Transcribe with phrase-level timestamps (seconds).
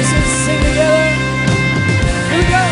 [0.00, 1.08] voices, sing together.
[2.30, 2.64] Here we go.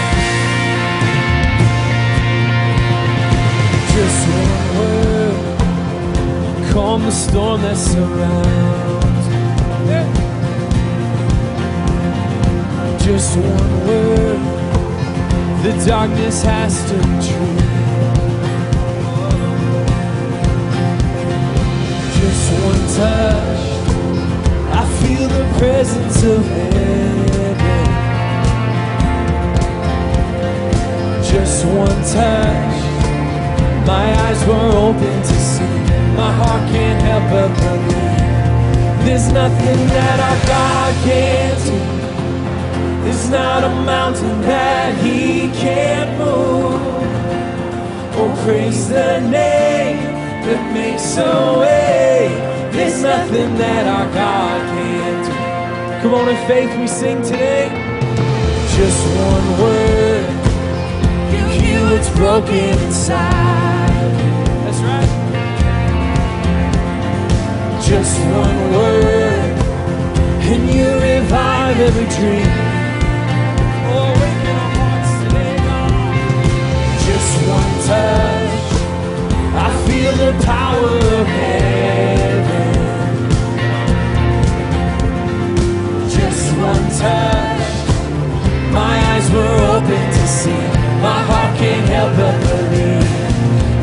[3.95, 5.37] Just one word,
[6.73, 9.27] calm the storm that surrounds.
[9.91, 10.07] Yeah.
[12.99, 14.41] Just one word,
[15.63, 17.65] the darkness has to retreat.
[22.19, 23.68] Just one touch,
[25.19, 27.57] feel the presence of heaven.
[31.23, 32.79] Just one touch,
[33.87, 35.79] my eyes were open to see.
[36.17, 39.05] My heart can't help but believe.
[39.05, 41.79] There's nothing that our God can't do.
[43.05, 46.81] There's not a mountain that He can't move.
[48.21, 49.99] Oh, praise the name
[50.45, 52.58] that makes a way.
[52.73, 55.33] There's nothing that our God can't do.
[56.03, 57.69] Come on, in faith we sing today.
[58.77, 60.27] Just one word,
[61.33, 64.13] you heal what's broken inside.
[64.63, 65.11] That's right.
[67.83, 69.57] Just one word,
[70.51, 72.53] and you revive every dream.
[73.91, 76.13] Oh, awaken our hearts today, God.
[77.09, 78.69] Just one touch,
[79.57, 81.88] I feel the power of heaven.
[86.69, 87.65] Touch,
[88.73, 90.65] my eyes were open to see.
[91.01, 93.09] My heart can't help but believe.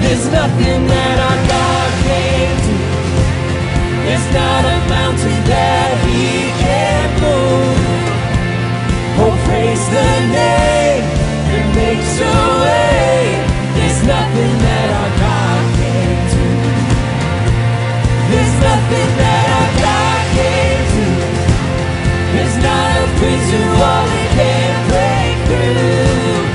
[0.02, 2.78] There's nothing that our God can't do.
[4.06, 7.80] There's not a mountain that He can't move.
[9.18, 11.06] Oh, praise the name
[11.50, 13.22] that makes a way.
[13.76, 16.48] There's nothing that our God can't do.
[18.30, 20.75] There's nothing that our God can't
[24.90, 26.46] break through.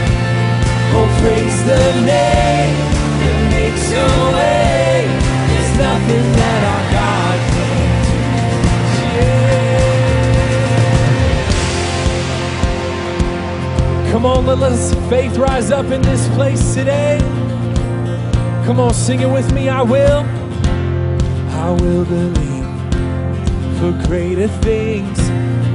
[0.96, 2.76] Oh, praise the name
[3.20, 5.08] that makes a way.
[5.48, 8.04] There's nothing that our God can't
[14.06, 14.12] do.
[14.12, 17.18] Come on, let us faith rise up in this place today.
[18.64, 19.68] Come on, sing it with me.
[19.68, 20.24] I will.
[21.66, 22.66] I will believe
[23.78, 25.19] for greater things.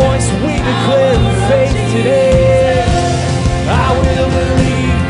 [0.00, 2.84] Voice, we declare the faith today.
[3.64, 5.02] I will believe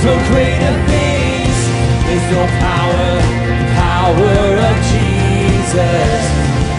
[0.00, 1.58] for greater things.
[2.06, 3.06] There's no power,
[3.82, 4.34] power
[4.70, 6.20] of Jesus.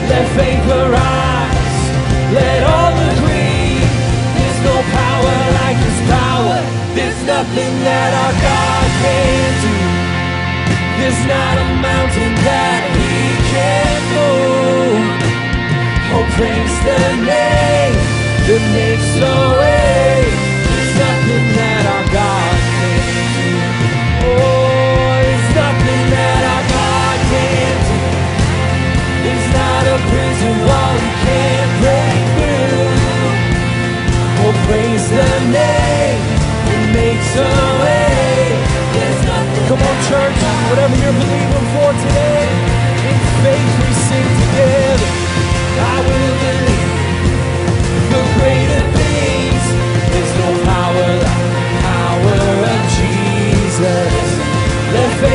[0.09, 1.81] Let faith arise.
[2.39, 3.83] Let all agree.
[4.37, 6.57] There's no power like His power.
[6.95, 9.75] There's nothing that our God can't do.
[10.97, 13.13] There's not a mountain that He
[13.51, 14.88] can't move.
[16.19, 17.95] Oh, praise the name
[18.43, 20.19] that makes a way.
[20.67, 23.47] There's nothing that our God can't do.
[24.27, 28.03] Oh, there's nothing that our God can't do.
[29.23, 32.91] There's not a prison wall He can't break through.
[34.43, 36.19] Oh, praise the name
[36.67, 37.47] that makes a
[37.79, 38.59] way.
[38.91, 39.65] There's nothing.
[39.71, 40.35] Come on, church,
[40.67, 42.43] whatever you're believing for today,
[43.07, 45.28] in faith we sing together.
[54.91, 55.28] Let faith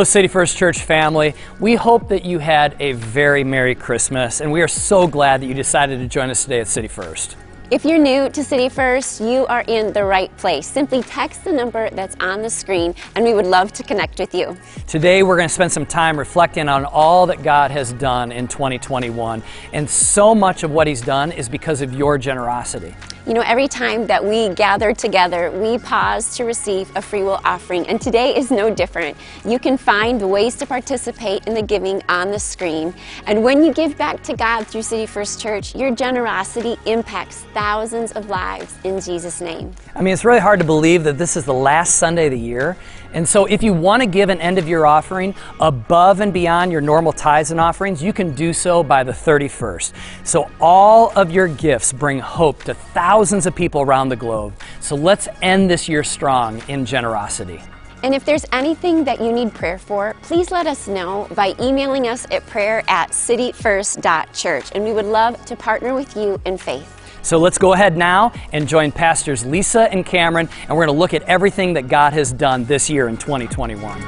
[0.00, 1.34] Hello, City First Church family.
[1.58, 5.46] We hope that you had a very Merry Christmas, and we are so glad that
[5.46, 7.36] you decided to join us today at City First.
[7.70, 10.66] If you're new to City First, you are in the right place.
[10.66, 14.34] Simply text the number that's on the screen, and we would love to connect with
[14.34, 14.56] you.
[14.86, 18.48] Today, we're going to spend some time reflecting on all that God has done in
[18.48, 19.42] 2021.
[19.74, 22.94] And so much of what He's done is because of your generosity.
[23.26, 27.38] You know, every time that we gather together, we pause to receive a free will
[27.44, 29.14] offering, and today is no different.
[29.44, 32.94] You can find ways to participate in the giving on the screen.
[33.26, 38.12] And when you give back to God through City First Church, your generosity impacts thousands
[38.12, 39.74] of lives in Jesus' name.
[39.94, 42.38] I mean, it's really hard to believe that this is the last Sunday of the
[42.38, 42.78] year.
[43.12, 46.72] And so, if you want to give an end of year offering above and beyond
[46.72, 49.92] your normal tithes and offerings, you can do so by the 31st.
[50.24, 54.54] So, all of your gifts bring hope to thousands of people around the globe.
[54.80, 57.60] So, let's end this year strong in generosity.
[58.02, 62.08] And if there's anything that you need prayer for, please let us know by emailing
[62.08, 64.70] us at prayer at cityfirst.church.
[64.74, 66.99] And we would love to partner with you in faith.
[67.22, 71.00] So let's go ahead now and join Pastors Lisa and Cameron, and we're going to
[71.00, 74.00] look at everything that God has done this year in 2021.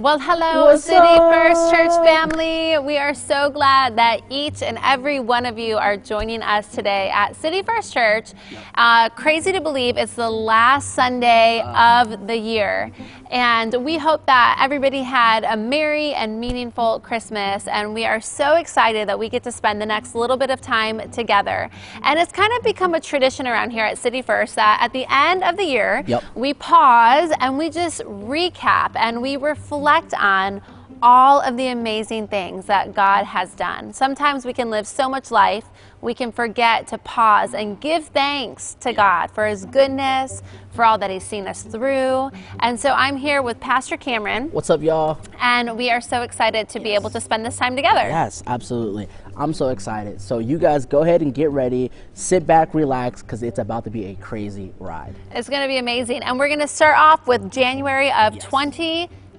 [0.00, 1.30] Well, hello, What's City up?
[1.30, 2.78] First Church family.
[2.78, 7.10] We are so glad that each and every one of you are joining us today
[7.10, 8.30] at City First Church.
[8.76, 12.90] Uh, crazy to believe it's the last Sunday of the year.
[13.30, 17.68] And we hope that everybody had a merry and meaningful Christmas.
[17.68, 20.62] And we are so excited that we get to spend the next little bit of
[20.62, 21.68] time together.
[22.02, 25.04] And it's kind of become a tradition around here at City First that at the
[25.10, 26.24] end of the year, Yep.
[26.34, 30.62] we pause and we just recap and we reflect on
[31.02, 33.92] all of the amazing things that God has done.
[33.92, 35.64] Sometimes we can live so much life,
[36.00, 40.42] we can forget to pause and give thanks to God for His goodness,
[40.72, 42.30] for all that He's seen us through.
[42.60, 45.18] And so I'm here with Pastor Cameron, What's up, y'all?
[45.40, 48.02] and we are so excited to be able to spend this time together.
[48.02, 49.08] Yes, absolutely.
[49.36, 50.20] I'm so excited.
[50.20, 53.90] So, you guys go ahead and get ready, sit back, relax, because it's about to
[53.90, 55.14] be a crazy ride.
[55.32, 56.22] It's going to be amazing.
[56.24, 58.38] And we're going to start off with January of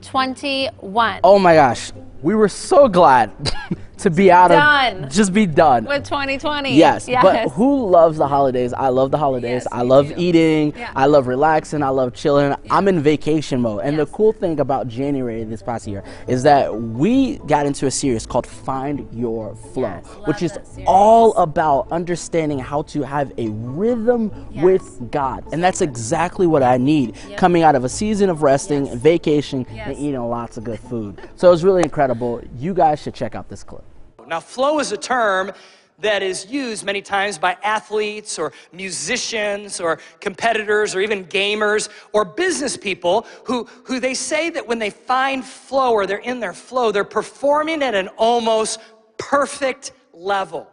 [0.02, 1.20] 2021.
[1.24, 1.92] Oh my gosh,
[2.22, 3.32] we were so glad
[3.98, 5.04] to be out Done.
[5.06, 5.86] of just be done.
[5.86, 6.76] With 2020.
[6.76, 8.74] Yes, but who loves the holidays?
[8.74, 9.64] I love the holidays.
[9.64, 10.16] Yes, I love too.
[10.18, 10.74] eating.
[10.76, 10.92] Yeah.
[10.96, 11.84] I love relaxing.
[11.84, 12.56] I love chilling.
[12.72, 13.82] I'm in vacation mode.
[13.84, 17.92] And the cool thing about January this past year is that we got into a
[17.92, 23.50] series called Find Your Flow, Yes, which is all about understanding how to have a
[23.50, 25.44] rhythm with God.
[25.54, 29.78] And that's exactly what I need coming out of a season of resting, vacation, and
[29.78, 29.98] Yes.
[30.00, 31.22] eating lots of good food.
[31.36, 32.11] So it was really incredible.
[32.58, 33.84] You guys should check out this clip.
[34.28, 35.52] Now, flow is a term
[36.00, 42.26] that is used many times by athletes or musicians or competitors or even gamers or
[42.26, 46.54] business people who, who they say that when they find flow or they're in their
[46.54, 48.80] flow, they're performing at an almost
[49.18, 50.68] perfect level.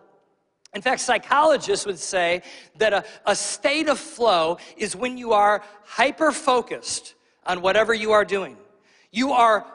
[0.74, 2.42] In fact, psychologists would say
[2.76, 7.14] that a, a state of flow is when you are hyper focused
[7.46, 8.56] on whatever you are doing.
[9.10, 9.66] You are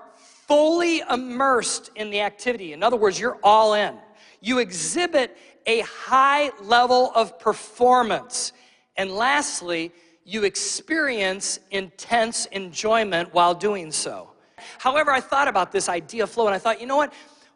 [0.54, 2.74] fully immersed in the activity.
[2.74, 3.98] In other words, you're all in.
[4.40, 8.54] You exhibit a high level of performance.
[8.96, 9.92] And lastly,
[10.24, 14.30] you experience intense enjoyment while doing so.
[14.78, 17.14] However, I thought about this idea flow and I thought, you know what?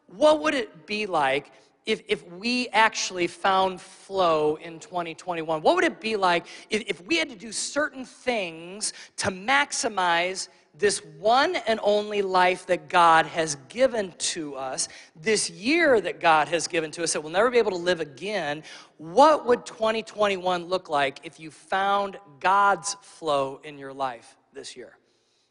[0.08, 1.52] What would it be like
[1.86, 5.62] if, if we actually found flow in 2021?
[5.62, 10.48] What would it be like if, if we had to do certain things to maximize
[10.78, 14.88] this one and only life that God has given to us,
[15.20, 18.00] this year that God has given to us that we'll never be able to live
[18.00, 18.62] again?
[18.96, 24.96] What would 2021 look like if you found God's flow in your life this year?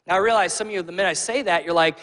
[0.05, 1.97] Now, I realize some of you, the minute I say that, you're like,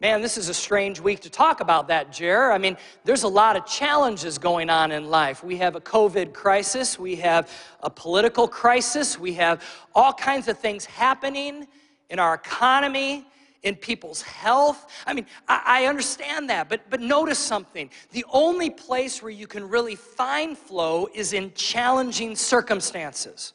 [0.00, 2.50] man, this is a strange week to talk about that, Jer.
[2.50, 5.44] I mean, there's a lot of challenges going on in life.
[5.44, 9.62] We have a COVID crisis, we have a political crisis, we have
[9.94, 11.66] all kinds of things happening
[12.10, 13.26] in our economy.
[13.62, 14.90] In people's health.
[15.06, 17.88] I mean, I, I understand that, but, but notice something.
[18.12, 23.54] The only place where you can really find flow is in challenging circumstances.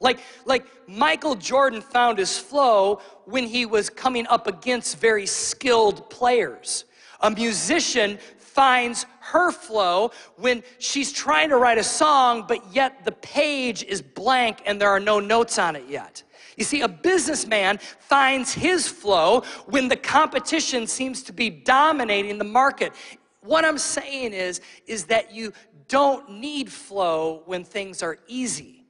[0.00, 6.10] Like, like Michael Jordan found his flow when he was coming up against very skilled
[6.10, 6.84] players.
[7.20, 13.12] A musician finds her flow when she's trying to write a song, but yet the
[13.12, 16.24] page is blank and there are no notes on it yet.
[16.56, 22.44] You see, a businessman finds his flow when the competition seems to be dominating the
[22.44, 22.92] market.
[23.40, 25.52] What I'm saying is, is that you
[25.88, 28.84] don't need flow when things are easy.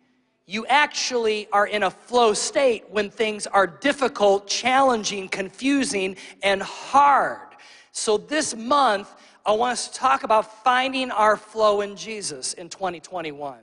[0.47, 7.49] You actually are in a flow state when things are difficult, challenging, confusing, and hard.
[7.93, 9.15] So this month,
[9.47, 13.59] I want us to talk about finding our flow in Jesus in 2021.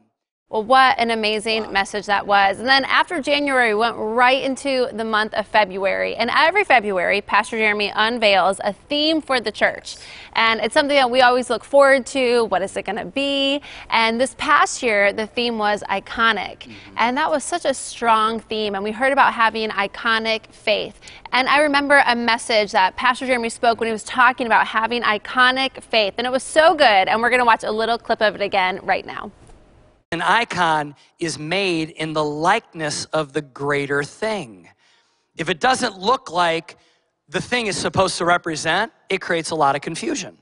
[0.52, 2.60] Well, what an amazing message that was.
[2.60, 6.14] And then after January, we went right into the month of February.
[6.18, 9.96] And every February, Pastor Jeremy unveils a theme for the church.
[10.34, 12.44] And it's something that we always look forward to.
[12.44, 13.62] What is it going to be?
[13.90, 16.58] And this past year, the theme was iconic.
[16.58, 16.96] Mm-hmm.
[16.98, 18.76] And that was such a strong theme.
[18.76, 21.00] And we heard about having iconic faith.
[21.32, 25.02] And I remember a message that Pastor Jeremy spoke when he was talking about having
[25.04, 26.16] iconic faith.
[26.18, 27.08] And it was so good.
[27.08, 29.32] And we're going to watch a little clip of it again right now.
[30.12, 34.68] An icon is made in the likeness of the greater thing.
[35.38, 36.78] If it doesn't look like
[37.30, 40.38] the thing is supposed to represent, it creates a lot of confusion.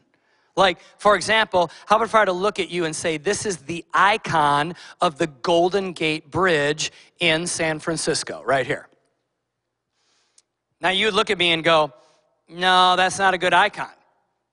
[0.55, 3.45] Like, for example, how about if I were to look at you and say, This
[3.45, 8.88] is the icon of the Golden Gate Bridge in San Francisco, right here.
[10.81, 11.93] Now you'd look at me and go,
[12.49, 13.91] No, that's not a good icon.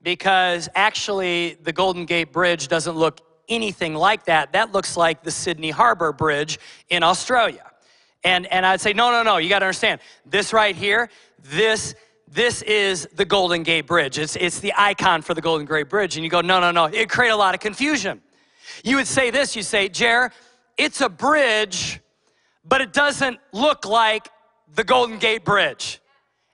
[0.03, 4.53] Because actually, the Golden Gate Bridge doesn't look anything like that.
[4.53, 7.71] That looks like the Sydney Harbor Bridge in Australia.
[8.25, 10.01] And, and I'd say, no, no, no, you got to understand.
[10.25, 11.09] This right here,
[11.43, 11.95] this,
[12.29, 14.19] this is the Golden Gate Bridge.
[14.19, 16.17] It's, it's the icon for the Golden Gate Bridge.
[16.17, 16.87] And you go, no, no, no.
[16.87, 18.21] It create a lot of confusion.
[18.83, 20.33] You would say this, you say, Jer,
[20.77, 22.01] it's a bridge,
[22.65, 24.29] but it doesn't look like
[24.75, 26.01] the Golden Gate Bridge.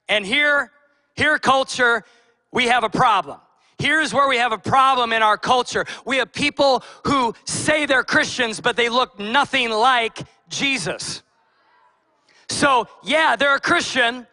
[0.08, 0.70] And here,
[1.16, 2.04] here culture,
[2.52, 3.40] we have a problem.
[3.82, 5.84] Here's where we have a problem in our culture.
[6.06, 11.24] We have people who say they're Christians, but they look nothing like Jesus.
[12.48, 14.28] So, yeah, they're a Christian,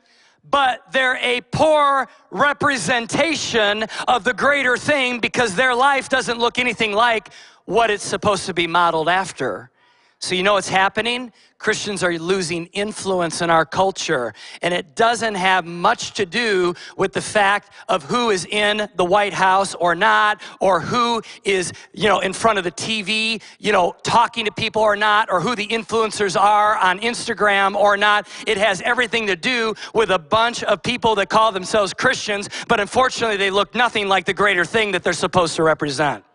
[0.48, 6.92] but they're a poor representation of the greater thing because their life doesn't look anything
[6.92, 7.30] like
[7.66, 9.72] what it's supposed to be modeled after.
[10.22, 11.32] So, you know what's happening?
[11.60, 17.14] Christians are losing influence in our culture, and it doesn't have much to do with
[17.14, 22.10] the fact of who is in the White House or not, or who is, you
[22.10, 25.56] know, in front of the TV, you know, talking to people or not, or who
[25.56, 28.28] the influencers are on Instagram or not.
[28.46, 32.82] It has everything to do with a bunch of people that call themselves Christians, but
[32.82, 36.26] unfortunately, they look nothing like the greater thing that they're supposed to represent.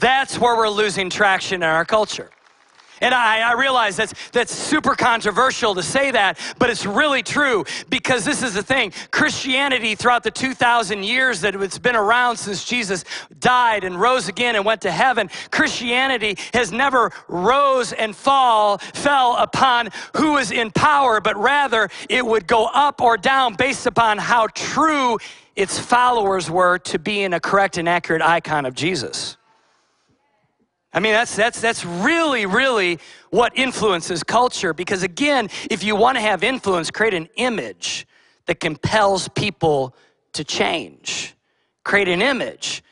[0.00, 2.30] That's where we're losing traction in our culture.
[3.00, 7.64] And I, I, realize that's, that's super controversial to say that, but it's really true
[7.88, 8.92] because this is the thing.
[9.10, 13.04] Christianity, throughout the 2,000 years that it's been around since Jesus
[13.40, 19.36] died and rose again and went to heaven, Christianity has never rose and fall, fell
[19.36, 24.18] upon who is in power, but rather it would go up or down based upon
[24.18, 25.18] how true
[25.56, 29.36] its followers were to being a correct and accurate icon of Jesus.
[30.94, 34.72] I mean, that's, that's, that's really, really what influences culture.
[34.72, 38.06] Because again, if you want to have influence, create an image
[38.46, 39.96] that compels people
[40.34, 41.34] to change.
[41.82, 42.84] Create an image.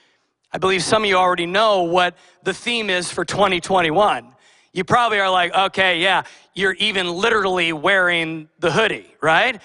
[0.52, 4.34] I believe some of you already know what the theme is for 2021.
[4.72, 9.60] You probably are like, okay, yeah, you're even literally wearing the hoodie, right?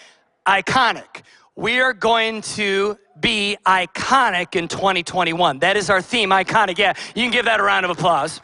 [0.46, 1.24] Iconic.
[1.58, 5.58] We are going to be iconic in 2021.
[5.58, 6.78] That is our theme, iconic.
[6.78, 8.42] Yeah, you can give that a round of applause.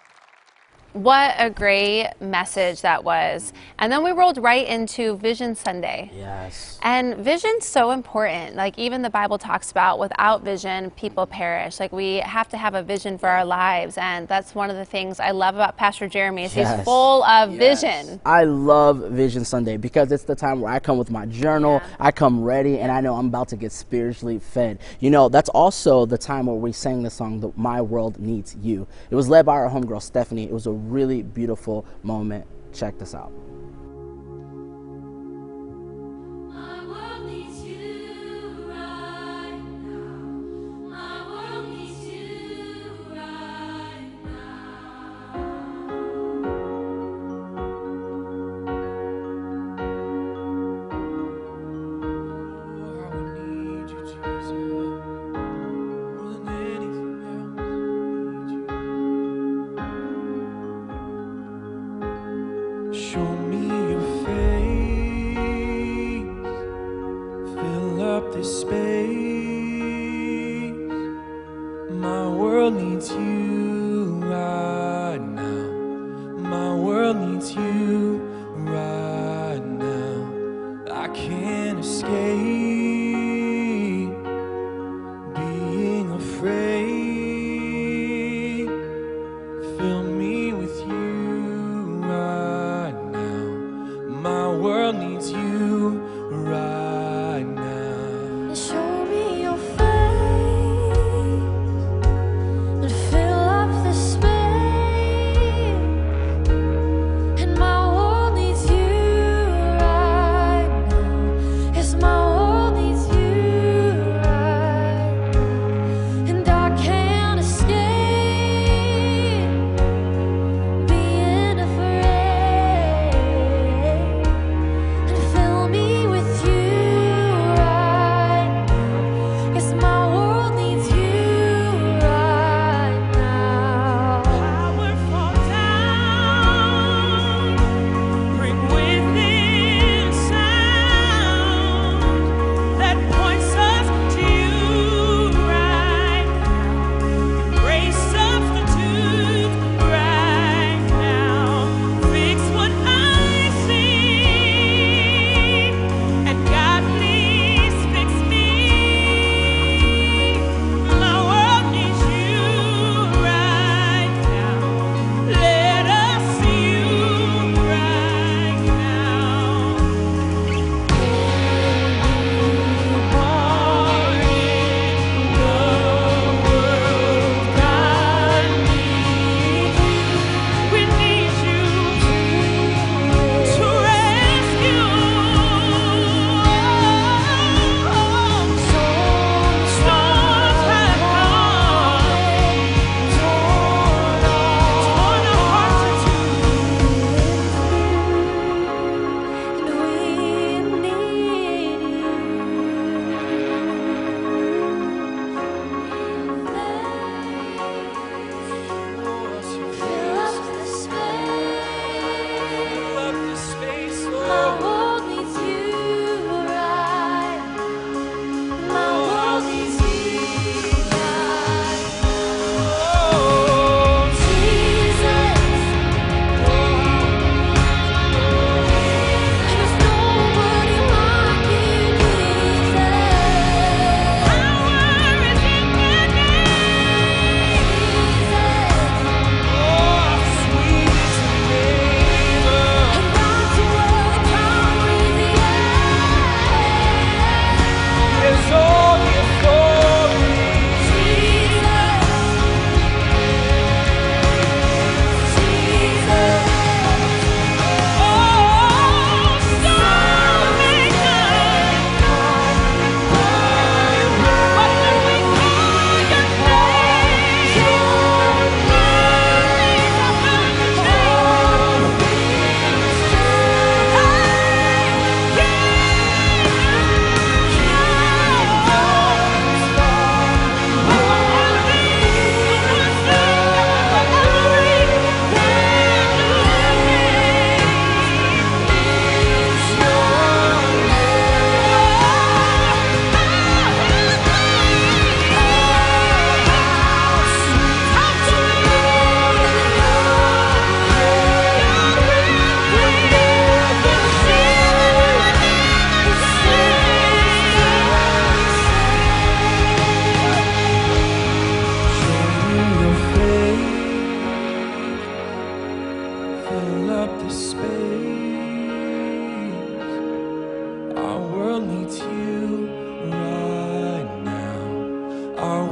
[0.93, 3.51] What a great message that was.
[3.79, 6.11] And then we rolled right into Vision Sunday.
[6.15, 6.77] Yes.
[6.83, 8.55] And vision's so important.
[8.55, 11.79] Like even the Bible talks about without vision, people perish.
[11.79, 13.97] Like we have to have a vision for our lives.
[13.97, 16.75] And that's one of the things I love about Pastor Jeremy is Yes.
[16.77, 17.81] he's full of Yes.
[17.81, 18.21] vision.
[18.23, 21.95] I love Vision Sunday because it's the time where I come with my journal, Yeah.
[21.99, 24.77] I come ready, and I know I'm about to get spiritually fed.
[24.99, 28.55] You know, that's also the time where we sang the song, the My World Needs
[28.61, 28.85] You.
[29.09, 30.43] It was led by our homegirl, Stephanie.
[30.43, 32.45] It was a really beautiful moment.
[32.73, 33.31] Check this out.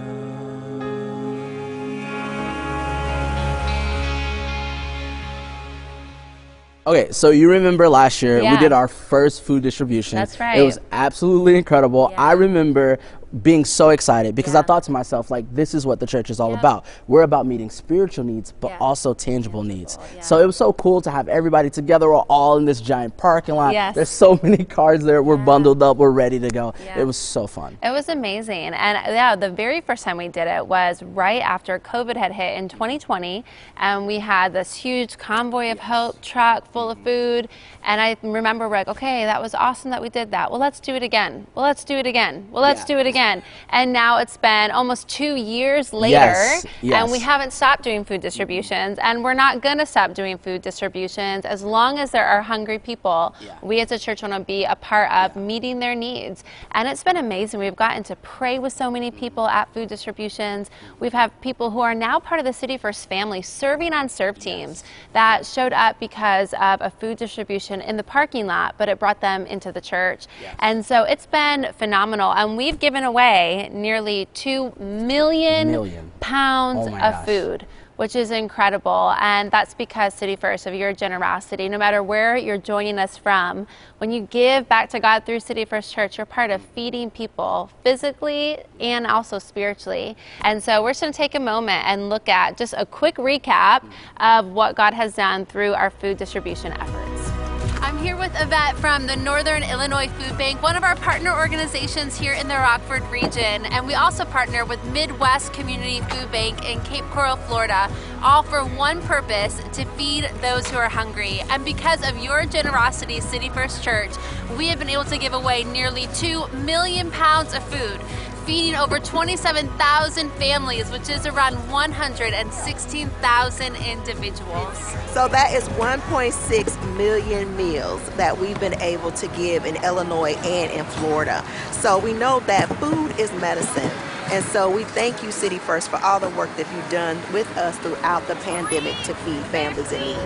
[6.86, 10.16] Okay, so you remember last year we did our first food distribution.
[10.16, 10.58] That's right.
[10.58, 12.12] It was absolutely incredible.
[12.16, 12.98] I remember
[13.42, 16.40] being so excited because I thought to myself, like, this is what the church is
[16.40, 16.58] all Yeah.
[16.60, 16.84] about.
[17.08, 18.78] We're about meeting spiritual needs, but Yeah.
[18.80, 19.98] also tangible needs.
[20.14, 20.22] yeah.
[20.22, 22.08] So it was so cool to have everybody together.
[22.08, 23.74] We're all in this giant parking lot.
[23.74, 23.94] Yes.
[23.94, 25.22] There's so many cars there.
[25.22, 25.98] We're bundled up.
[25.98, 26.72] We're ready to go.
[26.82, 27.00] Yeah.
[27.00, 27.76] It was so fun.
[27.82, 28.72] It was amazing.
[28.72, 32.32] And uh, yeah, the very first time we did it was right after COVID had
[32.32, 33.44] hit in 2020.
[33.76, 37.48] And we had this huge convoy of hope truck full of food.
[37.84, 40.50] And I remember, we're like, okay, that was awesome that we did that.
[40.50, 41.46] Well, let's do it again.
[41.54, 42.48] Well, let's do it again.
[42.50, 42.86] Well, let's Yeah.
[42.86, 43.17] do it again.
[43.18, 46.14] And now it's been almost two years later.
[46.14, 48.98] Yes, And we haven't stopped doing food distributions.
[49.00, 52.78] And we're not going to stop doing food distributions as long as there are hungry
[52.78, 53.34] people.
[53.40, 53.58] Yeah.
[53.62, 56.44] We as a church want to be a part of meeting their needs.
[56.72, 57.60] And it's been amazing.
[57.60, 60.70] We've gotten to pray with so many people at food distributions.
[61.00, 64.38] We've had people who are now part of the City First family serving on serve
[64.38, 68.98] teams that showed up because of a food distribution in the parking lot, but it
[68.98, 70.26] brought them into the church.
[70.58, 72.32] And so it's been phenomenal.
[72.32, 76.12] And we've given away nearly 2 million, Million.
[76.20, 77.26] pounds Oh of gosh.
[77.26, 77.66] food
[77.98, 79.12] which is incredible.
[79.20, 81.68] And that's because City First of your generosity.
[81.68, 83.66] No matter where you're joining us from,
[83.98, 87.70] when you give back to God through City First Church, you're part of feeding people
[87.82, 90.16] physically and also spiritually.
[90.42, 93.16] And so we're just going to take a moment and look at just a quick
[93.16, 93.82] recap
[94.18, 97.37] of what God has done through our food distribution efforts.
[97.80, 102.18] I'm here with Yvette from the Northern Illinois Food Bank, one of our partner organizations
[102.18, 103.66] here in the Rockford region.
[103.66, 107.88] And we also partner with Midwest Community Food Bank in Cape Coral, Florida,
[108.20, 111.40] all for one purpose to feed those who are hungry.
[111.50, 114.10] And because of your generosity, City First Church,
[114.56, 118.00] we have been able to give away nearly 2 million pounds of food.
[118.48, 124.78] Feeding over 27,000 families, which is around 116,000 individuals.
[125.08, 130.72] So that is 1.6 million meals that we've been able to give in Illinois and
[130.72, 131.44] in Florida.
[131.72, 133.90] So we know that food is medicine.
[134.32, 137.54] And so we thank you, City First, for all the work that you've done with
[137.58, 140.16] us throughout the pandemic to feed families in need.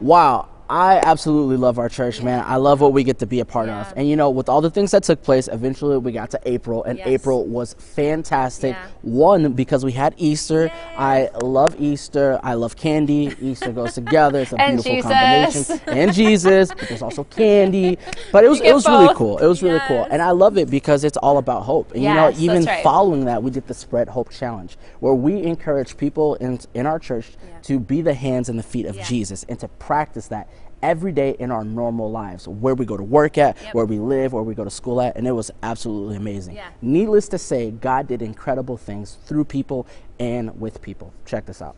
[0.00, 0.53] Wow.
[0.68, 2.42] I absolutely love our church, man.
[2.46, 3.92] I love what we get to be a part of.
[3.96, 6.82] And you know, with all the things that took place, eventually we got to April,
[6.84, 7.06] and Yes.
[7.06, 8.74] April was fantastic.
[8.74, 8.86] Yeah.
[9.02, 10.70] One, because we had Easter.
[10.96, 12.40] I love Easter.
[12.42, 13.34] I love candy.
[13.40, 14.40] Easter goes together.
[14.40, 15.10] It's a beautiful Jesus.
[15.10, 15.80] combination.
[15.98, 17.98] And Jesus, but there's also candy.
[18.32, 19.38] But it was it was really cool.
[19.38, 20.06] It was really cool.
[20.10, 21.92] And I love it because it's all about hope.
[21.92, 22.82] And you know, even right.
[22.82, 26.98] following that, we did the Spread Hope Challenge, where we encourage people in in our
[26.98, 27.32] church
[27.64, 30.48] to be the hands and the feet of Jesus and to practice that
[30.84, 34.34] every day in our normal lives, where we go to work at, where we live,
[34.34, 36.54] where we go to school at, and it was absolutely amazing.
[36.54, 36.68] Yeah.
[36.82, 39.86] Needless to say, God did incredible things through people
[40.20, 41.12] and with people.
[41.24, 41.74] Check this out.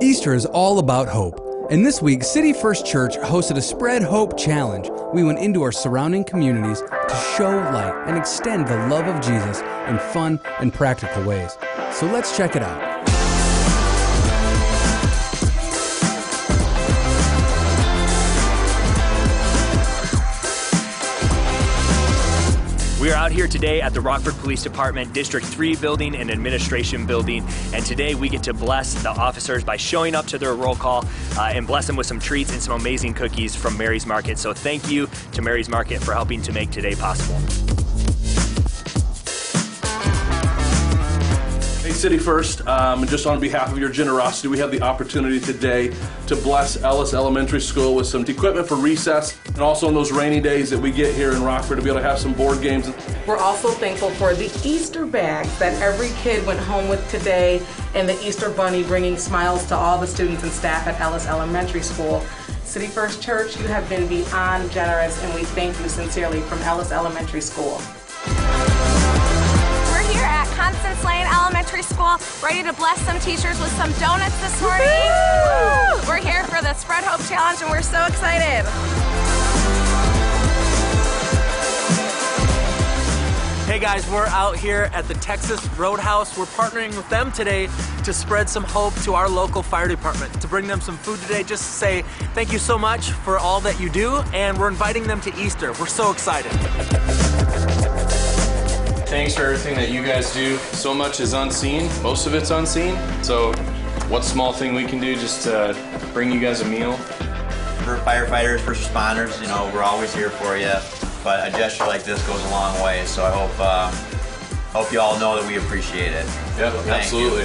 [0.00, 1.44] Easter is all about hope.
[1.70, 4.88] And this week, City First Church hosted a Spread Hope Challenge.
[5.12, 9.60] We went into our surrounding communities to show light and extend the love of Jesus
[9.86, 11.58] in fun and practical ways.
[11.92, 12.87] So let's check it out.
[23.00, 27.06] We are out here today at the Rockford Police Department District 3 building and administration
[27.06, 27.46] building.
[27.72, 31.04] And today we get to bless the officers by showing up to their roll call
[31.36, 34.36] uh, and bless them with some treats and some amazing cookies from Mary's Market.
[34.36, 37.87] So thank you to Mary's Market for helping to make today possible.
[41.88, 45.90] Hey, City First, um, just on behalf of your generosity, we have the opportunity today
[46.26, 50.38] to bless Ellis Elementary School with some equipment for recess and also on those rainy
[50.38, 52.92] days that we get here in Rockford to be able to have some board games.
[53.26, 57.62] We're also thankful for the Easter bags that every kid went home with today
[57.94, 61.82] and the Easter Bunny bringing smiles to all the students and staff at Ellis Elementary
[61.82, 62.20] School.
[62.64, 66.92] City First Church, you have been beyond generous and we thank you sincerely from Ellis
[66.92, 67.80] Elementary School.
[70.68, 74.38] We're here at Constance Lane Elementary School, ready to bless some teachers with some donuts
[74.40, 74.86] this morning.
[76.06, 78.68] We're here for the Spread Hope Challenge and we're so excited.
[83.66, 86.36] Hey guys, we're out here at the Texas Roadhouse.
[86.36, 87.68] We're partnering with them today
[88.04, 91.44] to spread some hope to our local fire department, to bring them some food today,
[91.44, 92.02] just to say
[92.34, 95.72] thank you so much for all that you do, and we're inviting them to Easter.
[95.74, 96.52] We're so excited.
[99.08, 100.56] Thanks for everything that you guys do.
[100.72, 102.96] So much is unseen, most of it's unseen.
[103.22, 103.52] So,
[104.08, 105.76] what small thing we can do just to
[106.12, 106.94] bring you guys a meal?
[107.84, 110.72] For firefighters, first responders, you know, we're always here for you.
[111.24, 113.04] But a gesture like this goes a long way.
[113.06, 113.90] So I hope uh,
[114.72, 116.26] hope you all know that we appreciate it.
[116.58, 116.92] Yeah, So thank you.
[116.92, 117.44] absolutely.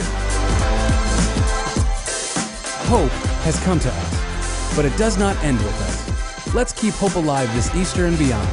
[2.87, 3.11] Hope
[3.43, 6.53] has come to us, but it does not end with us.
[6.53, 8.47] Let's keep hope alive this Easter and beyond.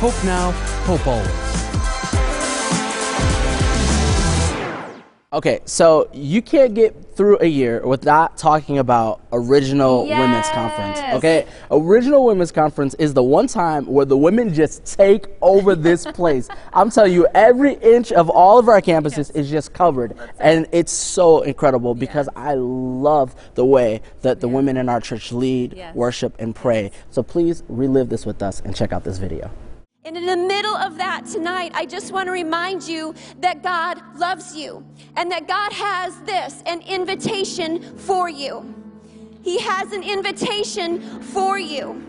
[0.00, 0.50] Hope now,
[0.84, 1.47] hope always.
[5.30, 10.98] Okay, so you can't get through a year without talking about Original Women's Conference.
[11.16, 16.06] Okay, Original Women's Conference is the one time where the women just take over this
[16.14, 16.48] place.
[16.72, 20.92] I'm telling you, every inch of all of our campuses is just covered, and it's
[20.92, 25.94] so incredible because I love the way that the women in our church lead, Yes.
[25.94, 26.90] worship, and pray.
[27.10, 29.50] So please relive this with us and check out this video.
[30.08, 34.00] And in the middle of that tonight, I just want to remind you that God
[34.16, 34.82] loves you
[35.16, 38.74] and that God has this an invitation for you.
[39.42, 42.02] He has an invitation for you.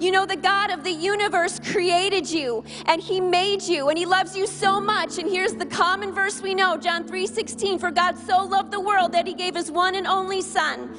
[0.00, 4.06] You know, the God of the universe created you and he made you and he
[4.06, 5.18] loves you so much.
[5.18, 9.12] And here's the common verse we know, John 3:16, for God so loved the world
[9.12, 10.98] that he gave his one and only son.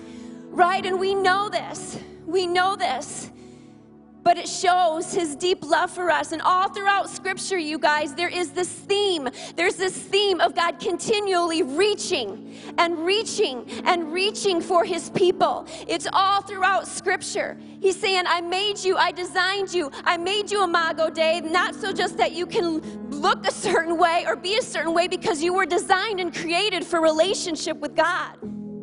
[0.51, 0.85] Right?
[0.85, 1.97] And we know this.
[2.27, 3.30] We know this
[4.23, 6.31] but it shows his deep love for us.
[6.31, 9.29] And all throughout scripture, you guys, there is this theme.
[9.55, 15.65] There's this theme of God continually reaching and reaching and reaching for his people.
[15.87, 17.57] It's all throughout scripture.
[17.79, 21.91] He's saying, I made you, I designed you, I made you Imago Dei, not so
[21.91, 22.79] just that you can
[23.09, 26.85] look a certain way or be a certain way, because you were designed and created
[26.85, 28.37] for relationship with God.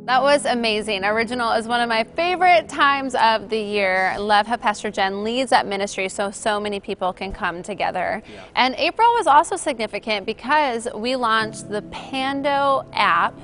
[0.08, 1.04] That was amazing.
[1.04, 4.16] Original is one of my favorite times of the year.
[4.18, 8.22] Love how Pastor Jen leads that ministry so so many people can come together.
[8.54, 13.34] And April was also significant because we launched the Pando app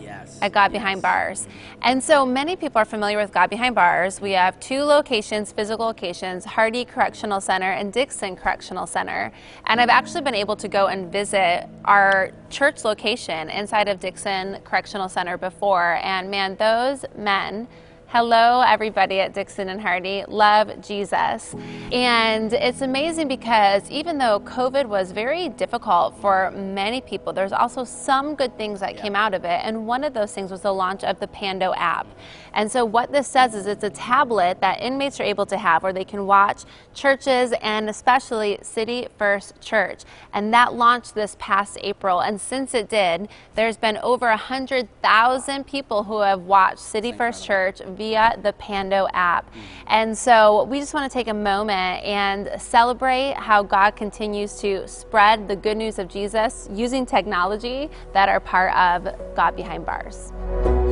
[0.40, 1.46] at God Behind Bars.
[1.86, 4.18] And so many people are familiar with God Behind Bars.
[4.18, 9.30] We have two locations, physical locations, Hardy Correctional Center and Dixon Correctional Center.
[9.66, 14.60] And I've actually been able to go and visit our church location inside of Dixon
[14.64, 15.98] Correctional Center before.
[16.02, 17.68] And man, those men,
[18.14, 21.52] hello everybody at Dixon and Hardy, love Jesus.
[21.90, 27.82] And it's amazing because even though COVID was very difficult for many people, there's also
[27.82, 29.60] some good things that came out of it.
[29.64, 32.06] And one of those things was the launch of the Pando app.
[32.52, 35.82] And so what this says is it's a tablet that inmates are able to have
[35.82, 36.62] where they can watch
[36.94, 40.02] churches and especially City First Church.
[40.32, 42.20] And that launched this past April.
[42.20, 47.80] And since it did, there's been over 100,000 people who have watched City First Church
[48.04, 49.50] via the Pando app.
[49.86, 54.86] And so we just want to take a moment and celebrate how God continues to
[54.86, 60.32] spread the good news of Jesus using technology that are part of God Behind Bars.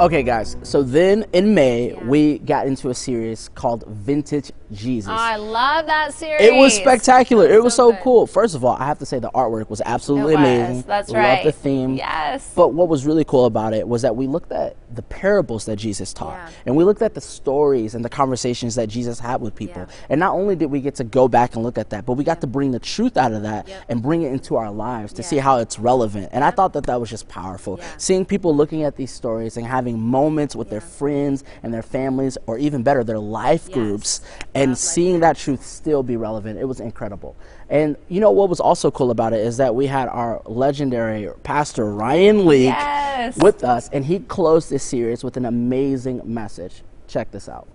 [0.00, 0.56] Okay, guys.
[0.64, 5.10] So then in May, we got into a series called Vintage Jesus.
[5.10, 6.42] Oh, I love that series.
[6.42, 7.46] It was spectacular.
[7.46, 8.26] It was so cool.
[8.26, 10.44] First of all, I have to say the artwork was absolutely was.
[10.44, 10.82] amazing.
[10.82, 11.44] That's Love right.
[11.44, 11.94] the theme.
[11.94, 12.52] Yes.
[12.54, 15.76] But what was really cool about it was that we looked at the parables that
[15.76, 19.54] Jesus taught, and we looked at the stories and the conversations that Jesus had with
[19.54, 19.86] people.
[20.08, 22.24] And not only did we get to go back and look at that, but we
[22.24, 25.22] got to bring the truth out of that and bring it into our lives to
[25.22, 26.28] see how it's relevant.
[26.32, 27.80] And I thought that that was just powerful.
[27.96, 32.36] Seeing people looking at these stories and having moments with their friends and their families,
[32.46, 34.20] or even better, their life groups,
[34.62, 37.36] and seeing that truth still be relevant, it was incredible.
[37.68, 41.28] And you know what was also cool about it is that we had our legendary
[41.42, 43.36] pastor Ryan Leake Yes.
[43.36, 46.82] with us, and he closed this series with an amazing message.
[47.08, 47.68] Check this out.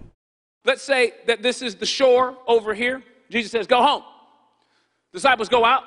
[0.65, 3.03] Let's say that this is the shore over here.
[3.29, 4.03] Jesus says, Go home.
[5.13, 5.83] Disciples go out,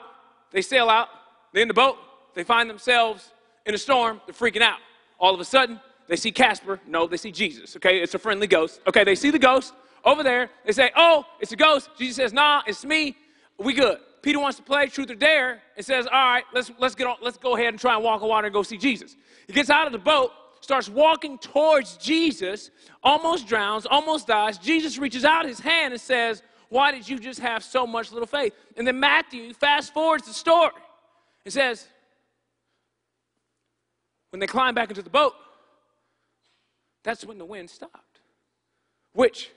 [0.50, 1.08] they sail out,
[1.52, 1.96] they're in the boat,
[2.34, 3.32] they find themselves
[3.66, 4.78] in a storm, they're freaking out.
[5.18, 6.80] All of a sudden, they see Casper.
[6.86, 7.76] No, they see Jesus.
[7.76, 8.80] Okay, it's a friendly ghost.
[8.88, 10.50] Okay, they see the ghost over there.
[10.64, 11.90] They say, Oh, it's a ghost.
[11.98, 13.16] Jesus says, Nah, it's me.
[13.58, 13.98] We good.
[14.22, 17.16] Peter wants to play truth or dare and says, All right, let's let's get on,
[17.22, 19.16] let's go ahead and try and walk on water and go see Jesus.
[19.46, 22.70] He gets out of the boat, starts walking towards Jesus,
[23.02, 24.58] almost drowns, almost dies.
[24.58, 28.26] Jesus reaches out his hand and says, Why did you just have so much little
[28.26, 28.54] faith?
[28.76, 30.72] And then Matthew fast forwards the story.
[31.44, 31.88] It says,
[34.30, 35.34] When they climb back into the boat,
[37.02, 38.20] that's when the wind stopped.
[39.12, 39.50] Which,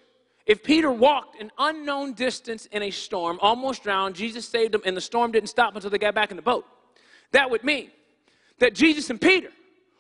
[0.46, 4.96] if Peter walked an unknown distance in a storm, almost drowned, Jesus saved him, and
[4.96, 6.66] the storm didn't stop until they got back in the boat.
[7.32, 7.92] That would mean
[8.60, 9.50] that Jesus and Peter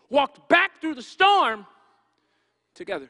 [0.09, 1.65] walked back through the storm
[2.75, 3.09] together.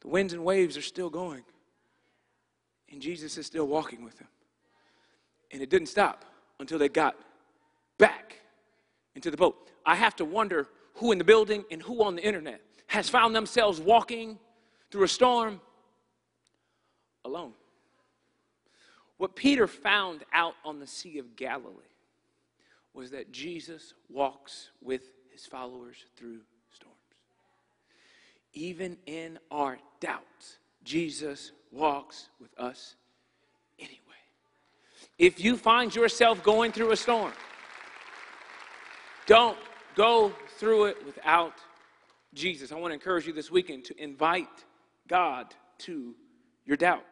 [0.00, 1.44] The winds and waves are still going,
[2.90, 4.28] and Jesus is still walking with them.
[5.50, 6.24] And it didn't stop
[6.58, 7.16] until they got
[7.98, 8.40] back
[9.14, 9.70] into the boat.
[9.84, 13.34] I have to wonder who in the building and who on the internet has found
[13.34, 14.38] themselves walking
[14.90, 15.60] through a storm
[17.24, 17.52] alone.
[19.18, 21.74] What Peter found out on the Sea of Galilee
[22.94, 26.40] was that Jesus walks with his followers through
[26.72, 26.96] storms.
[28.54, 32.96] Even in our doubts, Jesus walks with us
[33.78, 33.98] anyway.
[35.18, 37.32] If you find yourself going through a storm,
[39.26, 39.58] don't
[39.94, 41.54] go through it without
[42.38, 42.70] Jesus.
[42.72, 44.64] I want to encourage you this weekend to invite
[45.08, 46.14] God to
[46.64, 47.04] your doubts.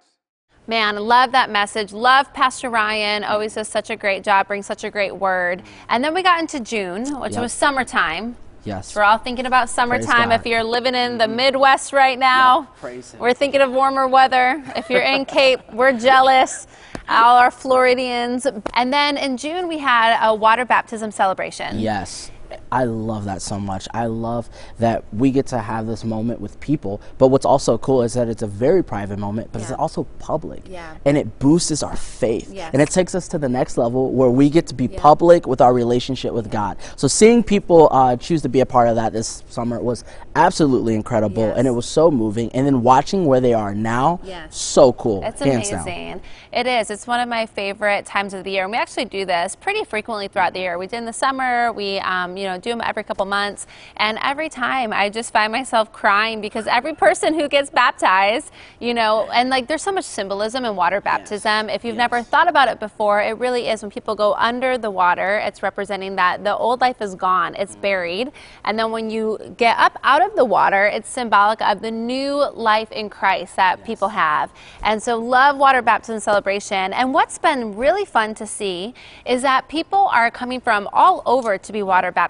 [0.69, 1.93] Man, love that message.
[1.93, 3.25] Love Pastor Ryan.
[3.25, 5.63] Always does such a great job, brings such a great word.
[5.89, 7.43] And then we got into June, which Yep.
[7.43, 8.37] was summertime.
[8.65, 8.95] Yes.
[8.97, 10.33] We're all thinking about summertime.
[10.33, 13.21] If you're living in the Midwest right now, praise Him.
[13.21, 14.63] we're thinking of warmer weather.
[14.75, 16.67] If you're in Cape, we're jealous.
[17.09, 18.47] All our Floridians.
[18.75, 21.79] And then in June, we had a water baptism celebration.
[21.79, 22.33] Yes.
[22.71, 23.89] I love that so much.
[23.93, 24.49] I love
[24.79, 27.01] that we get to have this moment with people.
[27.19, 30.63] But what's also cool is that it's a very private moment, but it's also public.
[30.69, 30.97] Yeah.
[31.05, 32.53] And it boosts our faith.
[32.53, 32.71] Yes.
[32.73, 35.61] And it takes us to the next level where we get to be public with
[35.61, 36.77] our relationship with God.
[36.97, 40.05] So seeing people uh, choose to be a part of that this summer was
[40.35, 41.45] absolutely incredible.
[41.53, 42.51] And it was so moving.
[42.53, 44.57] And then watching where they are now, Yes.
[44.57, 45.23] so cool.
[45.25, 45.81] It's hands down.
[45.83, 46.21] amazing.
[46.53, 46.91] It is.
[46.91, 48.63] It's one of my favorite times of the year.
[48.63, 50.79] And we actually do this pretty frequently throughout the year.
[50.79, 51.73] We did in the summer.
[51.73, 53.67] We, um, you know, do them every couple months.
[53.97, 58.95] And every time I just find myself crying because every person who gets baptized, you
[58.95, 61.69] know, and like there's so much symbolism in water baptism.
[61.69, 64.91] If you've never thought about it before, it really is when people go under the
[64.91, 67.81] water, it's representing that the old life is gone, it's mm.
[67.81, 68.33] buried.
[68.65, 72.35] And then when you get up out of the water, it's symbolic of the new
[72.53, 74.53] life in Christ that people have.
[74.83, 76.93] And so, love water baptism celebration.
[76.93, 78.95] And what's been really fun to see
[79.25, 82.26] is that people are coming from all over to be water baptized.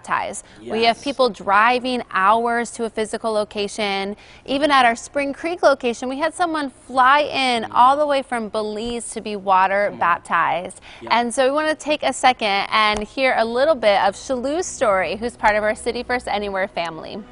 [0.72, 4.16] We have people driving hours to a physical location.
[4.44, 7.68] Even at our Spring Creek location, we had someone fly in mm.
[7.72, 10.80] all the way from Belize to be water baptized.
[11.10, 14.66] And so, we want to take a second and hear a little bit of Shalu's
[14.66, 17.22] story, who's part of our City First Anywhere family.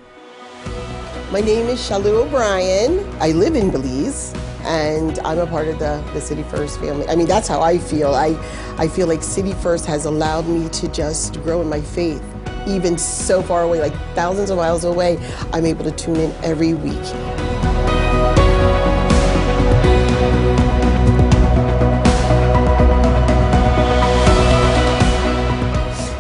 [1.31, 3.05] My name is Shalu O'Brien.
[3.21, 4.33] I live in Belize
[4.65, 7.07] and I'm a part of the, the City First family.
[7.09, 8.15] I mean, that's how I feel.
[8.15, 8.37] I,
[8.79, 12.23] I feel like City First has allowed me to just grow in my faith.
[12.67, 15.19] Even so far away, like thousands of miles away,
[15.53, 17.05] I'm able to tune in every week.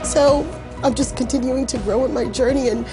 [0.04, 0.46] So
[0.82, 2.86] I'm just continuing to grow in my journey and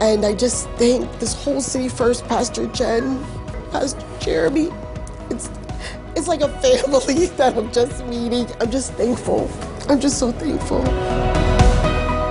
[0.00, 3.22] and I just thank this whole city first, Pastor Jen,
[3.70, 4.70] Pastor Jeremy.
[5.30, 5.50] It's
[6.16, 8.46] it's like a family that I'm just meeting.
[8.60, 9.50] I'm just thankful.
[9.88, 11.49] I'm just so thankful.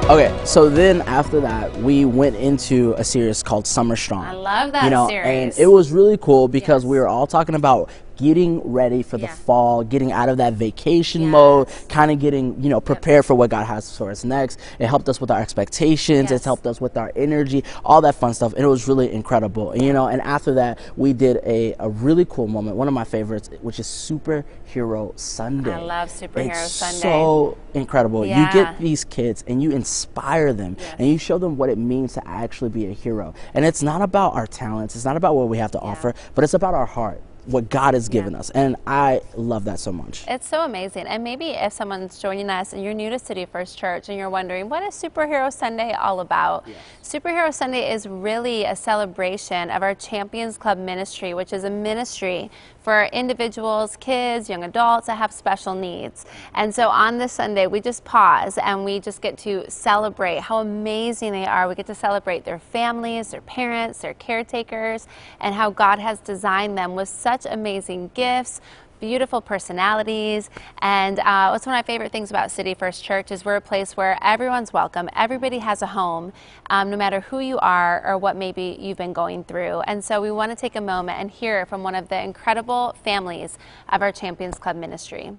[0.10, 4.26] Okay, so then after that, we went into a series called Summer Strong.
[4.26, 5.28] I love that you know, series.
[5.28, 9.28] And it was really cool because we were all talking about getting ready for the
[9.28, 13.50] fall, getting out of that vacation mode, kind of getting, you know, prepared for what
[13.50, 14.60] God has for us next.
[14.80, 18.34] It helped us with our expectations, it's helped us with our energy, all that fun
[18.34, 18.54] stuff.
[18.54, 19.72] And it was really incredible.
[19.72, 22.94] And, you know, and after that, we did a, a really cool moment, one of
[22.94, 25.74] my favorites, which is Superhero Sunday.
[25.74, 26.50] I love Superhero Sunday.
[26.50, 27.00] it's Sunday.
[27.02, 28.26] So incredible.
[28.26, 32.14] You get these kids and you inspire them and you show them what it means
[32.14, 33.34] to actually be a hero.
[33.54, 36.44] And it's not about our talents, it's not about what we have to offer, but
[36.44, 38.50] it's about our heart, what God has given us.
[38.52, 40.24] And I love that so much.
[40.28, 41.08] It's so amazing.
[41.08, 44.30] And maybe if someone's joining us and you're new to City First Church and you're
[44.30, 46.68] wondering, what is Superhero Sunday all about?
[47.04, 52.52] Superhero Sunday is really a celebration of our Champions Club ministry, which is a ministry
[52.90, 56.26] for individuals, kids, young adults that have special needs.
[56.56, 60.58] And so on this Sunday, we just pause and we just get to celebrate how
[60.58, 61.70] amazing they are.
[61.70, 65.06] We get to celebrate their families, their parents, their caretakers,
[65.40, 68.60] and how God has designed them with such amazing gifts
[69.00, 70.50] beautiful personalities.
[70.80, 73.62] And uh, what's one of my favorite things about City First Church is we're a
[73.62, 75.10] place where everyone's welcome.
[75.16, 76.34] Everybody has a home,
[76.70, 79.82] um, no matter who you are or what maybe you've been going through.
[79.82, 82.96] And so we want to take a moment and hear from one of the incredible
[83.04, 83.58] families
[83.90, 85.38] of our Champions Club ministry.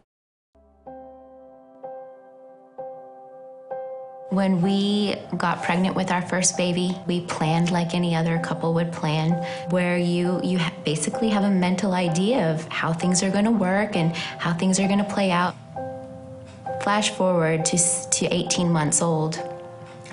[4.30, 8.92] When we got pregnant with our first baby, we planned like any other couple would
[8.92, 9.32] plan,
[9.70, 13.96] where you you basically have a mental idea of how things are going to work
[13.96, 15.56] and how things are going to play out.
[16.80, 19.42] Flash forward to to 18 months old,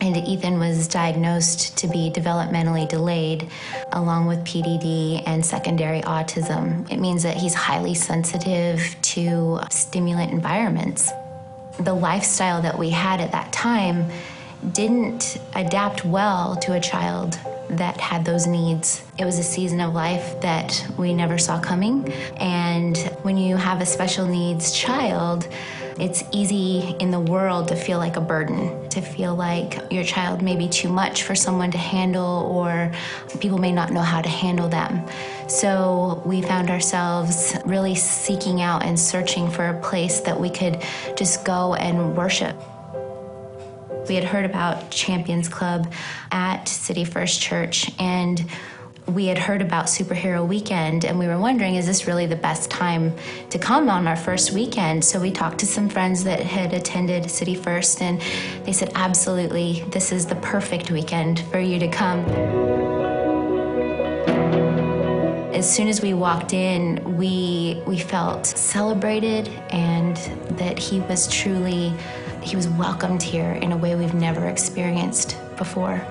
[0.01, 3.47] and Ethan was diagnosed to be developmentally delayed,
[3.91, 6.91] along with PDD and secondary autism.
[6.91, 11.11] It means that he's highly sensitive to stimulant environments
[11.79, 14.09] the lifestyle that we had at that time
[14.71, 19.03] didn't adapt well to a child that had those needs.
[19.17, 22.11] It was a season of life that we never saw coming.
[22.37, 25.47] And when you have a special needs child,
[25.99, 30.41] it's easy in the world to feel like a burden, to feel like your child
[30.41, 32.91] may be too much for someone to handle, or
[33.39, 35.07] people may not know how to handle them.
[35.47, 40.83] So we found ourselves really seeking out and searching for a place that we could
[41.15, 42.55] just go and worship.
[44.07, 45.91] We had heard about Champions Club
[46.31, 48.45] at City First Church, and
[49.07, 52.69] we had heard about Superhero Weekend, and we were wondering, is this really the best
[52.69, 53.13] time
[53.49, 55.03] to come on our first weekend?
[55.03, 58.21] So we talked to some friends that had attended City First, and
[58.65, 62.25] they said, absolutely, this is the perfect weekend for you to come.
[65.53, 70.17] As soon as we walked in, we we felt celebrated and
[70.59, 71.93] that he was truly
[72.43, 76.05] he was welcomed here in a way we've never experienced before.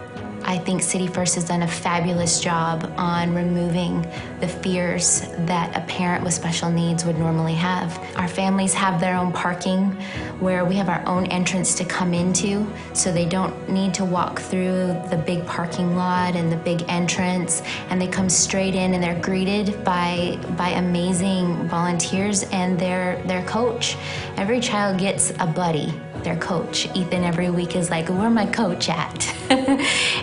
[0.49, 5.81] I think City First has done a fabulous job on removing the fears that a
[5.89, 7.99] parent with special needs would normally have.
[8.17, 9.91] Our families have their own parking
[10.39, 14.39] where we have our own entrance to come into, so they don't need to walk
[14.39, 19.03] through the big parking lot and the big entrance, and they come straight in and
[19.03, 23.97] they're greeted by by amazing volunteers and their their coach.
[24.37, 25.93] Every child gets a buddy
[26.27, 26.89] their coach.
[26.95, 29.19] Ethan every week is like, "Where my coach at?"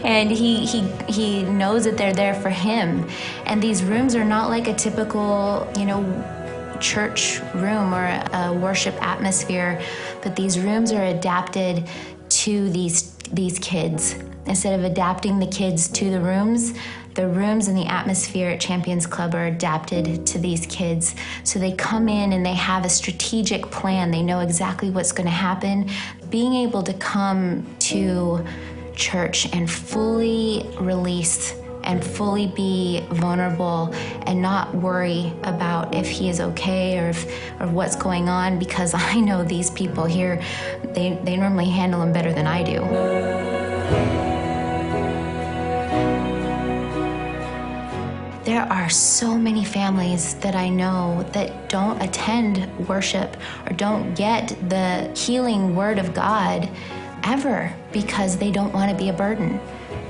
[0.04, 3.08] and he he he knows that they're there for him.
[3.46, 6.02] And these rooms are not like a typical, you know,
[6.80, 9.82] church room or a worship atmosphere,
[10.22, 11.88] but these rooms are adapted
[12.44, 14.16] to these these kids.
[14.46, 16.74] Instead of adapting the kids to the rooms,
[17.16, 21.16] the rooms and the atmosphere at Champions Club are adapted to these kids.
[21.44, 24.12] So they come in and they have a strategic plan.
[24.12, 25.90] They know exactly what's going to happen.
[26.30, 28.44] Being able to come to
[28.96, 33.94] church and fully release and fully be vulnerable
[34.26, 37.26] and not worry about if he is okay or if
[37.60, 40.42] or what's going on because I know these people here
[40.94, 44.33] they, they normally handle him better than I do.
[48.54, 53.36] There are so many families that I know that don't attend worship
[53.66, 56.70] or don't get the healing word of God
[57.24, 59.60] ever because they don't want to be a burden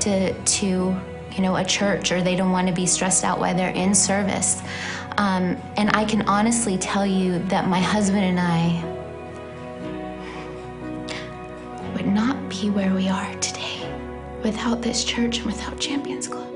[0.02, 3.56] to to you know a church or they don't want to be stressed out while
[3.56, 4.62] they're in service.
[5.16, 8.84] Um, and I can honestly tell you that my husband and I
[11.94, 13.90] would not be where we are today
[14.44, 16.53] without this church and without Champions Club.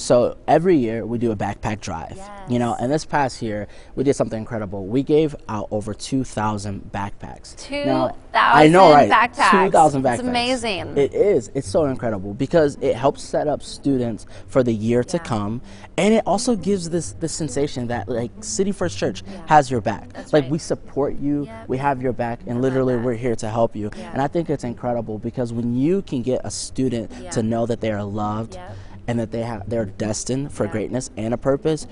[0.00, 4.02] So every year we do a backpack drive, you know, and this past year we
[4.02, 4.86] did something incredible.
[4.86, 7.70] We gave out over 2,000 backpacks.
[7.84, 9.10] Now, I know, 2,000 right?
[9.10, 9.64] backpacks.
[9.66, 10.14] 2,000 backpacks.
[10.14, 10.96] It's amazing.
[10.96, 11.50] It is.
[11.54, 15.60] It's so incredible because it helps set up students for the year to come,
[15.98, 20.08] and it also gives this this sensation that like City First Church has your back.
[20.32, 23.90] like we support you, we have your back, and literally we're here to help you.
[23.96, 27.82] And I think it's incredible because when you can get a student to know that
[27.82, 28.58] they are loved
[29.06, 31.86] and that they have they're destined for greatness and a purpose,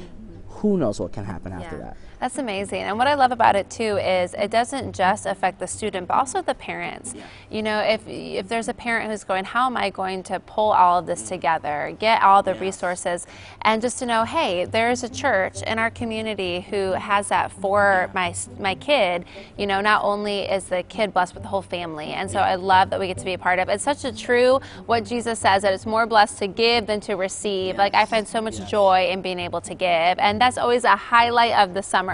[0.48, 1.96] who knows what can happen after that.
[2.20, 2.82] That's amazing.
[2.82, 6.14] And what I love about it too is it doesn't just affect the student, but
[6.14, 7.14] also the parents.
[7.48, 10.72] You know, if if there's a parent who's going, how am I going to pull
[10.72, 11.28] all of this mm.
[11.28, 13.26] together, get all the resources,
[13.62, 18.10] and just to know, hey, there's a church in our community who has that for
[18.14, 19.24] my my kid.
[19.56, 22.06] You know, not only is the kid blessed, but the whole family.
[22.06, 23.68] And so I love that we get to be a part of.
[23.68, 27.14] It's such a true what Jesus says that it's more blessed to give than to
[27.14, 27.76] receive.
[27.76, 30.96] Like I find so much joy in being able to give, and that's always a
[30.96, 32.07] highlight of the summer.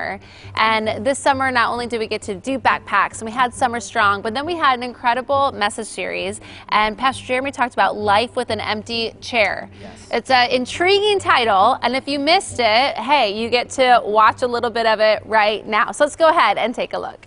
[0.57, 3.81] And this summer, not only did we get to do backpacks and we had Summer
[3.81, 6.41] Strong, but then we had an incredible message series.
[6.71, 9.71] And Pastor Jeremy talked about life with an empty chair.
[9.81, 10.09] Yes.
[10.11, 14.47] It's an intriguing title, and if you missed it, hey, you get to watch a
[14.47, 15.93] little bit of it right now.
[15.93, 17.27] So let's go ahead and take a look.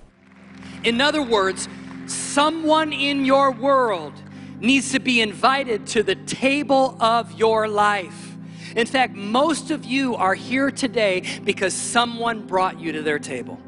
[0.84, 1.68] In other words,
[2.06, 4.14] someone in your world
[4.60, 8.37] needs to be invited to the table of your life.
[8.78, 13.60] In fact, most of you are here today because someone brought you to their table.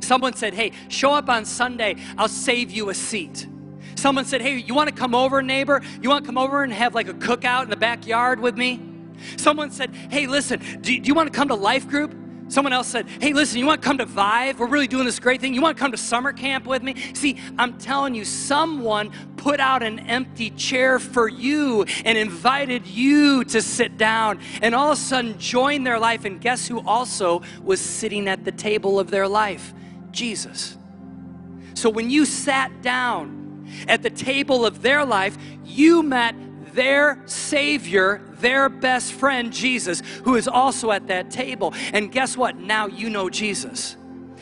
[0.00, 3.46] Someone said, Hey, show up on Sunday, I'll save you a seat.
[3.94, 5.82] Someone said, Hey, you want to come over, neighbor?
[6.00, 8.80] You want to come over and have like a cookout in the backyard with me?
[9.36, 12.16] Someone said, Hey, listen, do, do you want to come to Life Group?
[12.48, 14.58] Someone else said, Hey, listen, you want to come to Vive?
[14.58, 15.54] We're really doing this great thing.
[15.54, 16.94] You want to come to summer camp with me?
[17.12, 23.44] See, I'm telling you, someone put out an empty chair for you and invited you
[23.44, 26.24] to sit down and all of a sudden join their life.
[26.24, 29.74] And guess who also was sitting at the table of their life?
[30.10, 30.76] Jesus.
[31.74, 36.34] So when you sat down at the table of their life, you met
[36.74, 41.74] their Savior, their best friend, Jesus, who is also at that table.
[41.92, 42.56] And guess what?
[42.56, 43.96] Now you know Jesus.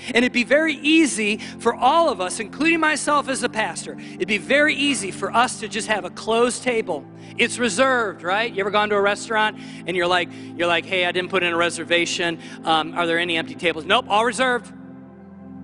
[0.08, 4.28] And it'd be very easy for all of us, including myself as a pastor, it'd
[4.28, 7.04] be very easy for us to just have a closed table.
[7.38, 8.52] It's reserved, right?
[8.52, 11.42] You ever gone to a restaurant and you're like, you're like, hey, I didn't put
[11.42, 12.38] in a reservation.
[12.64, 13.84] Um, are there any empty tables?
[13.84, 14.72] Nope, all reserved.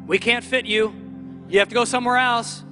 [0.06, 0.94] We can't fit you.
[1.48, 2.64] You have to go somewhere else.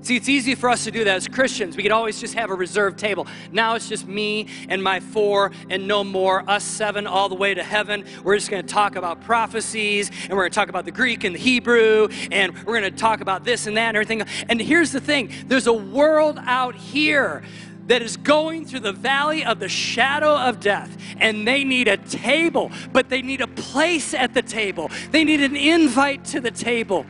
[0.00, 1.76] See, it's easy for us to do that as Christians.
[1.76, 3.26] We could always just have a reserved table.
[3.50, 7.52] Now it's just me and my four and no more, us seven all the way
[7.52, 8.04] to heaven.
[8.22, 11.24] We're just going to talk about prophecies and we're going to talk about the Greek
[11.24, 14.22] and the Hebrew and we're going to talk about this and that and everything.
[14.48, 17.42] And here's the thing there's a world out here
[17.88, 21.96] that is going through the valley of the shadow of death, and they need a
[21.96, 24.90] table, but they need a place at the table.
[25.10, 27.06] They need an invite to the table.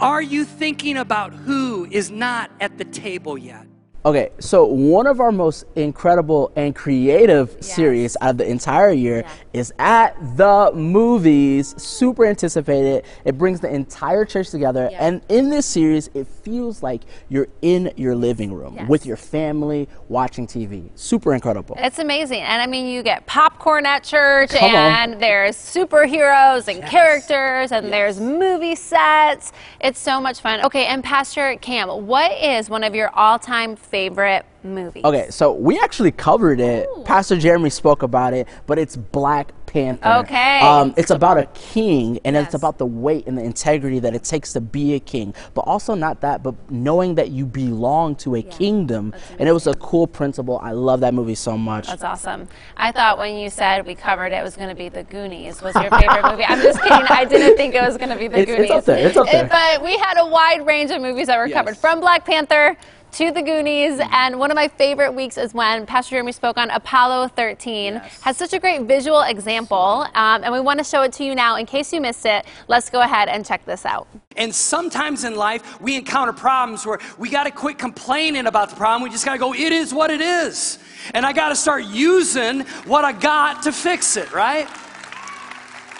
[0.00, 3.69] Are you thinking about who is not at the table yet?
[4.02, 9.26] Okay, so one of our most incredible and creative series out of the entire year
[9.52, 11.74] is at the movies.
[11.76, 13.04] Super anticipated.
[13.26, 14.88] It brings the entire church together.
[14.94, 19.86] And in this series, it feels like you're in your living room with your family
[20.08, 20.88] watching TV.
[20.94, 21.76] Super incredible.
[21.78, 22.40] It's amazing.
[22.40, 24.76] And I mean, you get popcorn at church, Come on.
[24.76, 29.52] and there's superheroes and characters, and there's movie sets.
[29.78, 30.64] It's so much fun.
[30.64, 35.04] Okay, and Pastor Cam, what is one of your all time favorite movies?
[35.04, 36.88] Okay, so we actually covered it.
[37.04, 40.08] Pastor Jeremy spoke about it, but it's Black Panther.
[40.24, 40.60] Okay.
[40.60, 44.24] Um, it's about a king, and it's about the weight and the integrity that it
[44.24, 45.32] takes to be a king.
[45.54, 49.14] But also not that, but knowing that you belong to a kingdom.
[49.38, 50.58] And it was a cool principle.
[50.60, 51.86] I love that movie so much.
[51.86, 52.48] That's awesome.
[52.76, 55.62] I thought when you said we covered it, it was going to be The Goonies
[55.62, 56.44] was your favorite movie.
[56.44, 57.06] I'm just kidding.
[57.08, 58.70] I didn't think it was going to be The It's- Goonies.
[58.70, 59.06] it's up there.
[59.06, 59.46] It's up there.
[59.46, 62.76] But we had a wide range of movies that were covered from Black Panther
[63.12, 64.00] to the Goonies.
[64.12, 67.94] And one of my favorite weeks is when Pastor Jeremy spoke on Apollo 13.
[68.22, 70.06] Has such a great visual example.
[70.14, 71.56] Um, and we want to show it to you now.
[71.56, 74.06] In case you missed it, let's go ahead and check this out.
[74.36, 78.76] And sometimes in life, we encounter problems where we got to quit complaining about the
[78.76, 79.02] problem.
[79.02, 80.78] We just got to go, it is what it is.
[81.14, 84.68] And I got to start using what I got to fix it, right?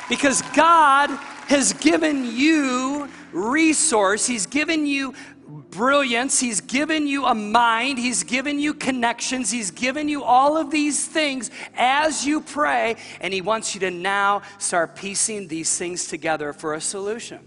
[0.09, 1.11] Because God
[1.49, 5.15] has given you resource, He's given you
[5.51, 10.71] brilliance, He's given you a mind, He's given you connections, He's given you all of
[10.71, 16.07] these things as you pray, and He wants you to now start piecing these things
[16.07, 17.41] together for a solution.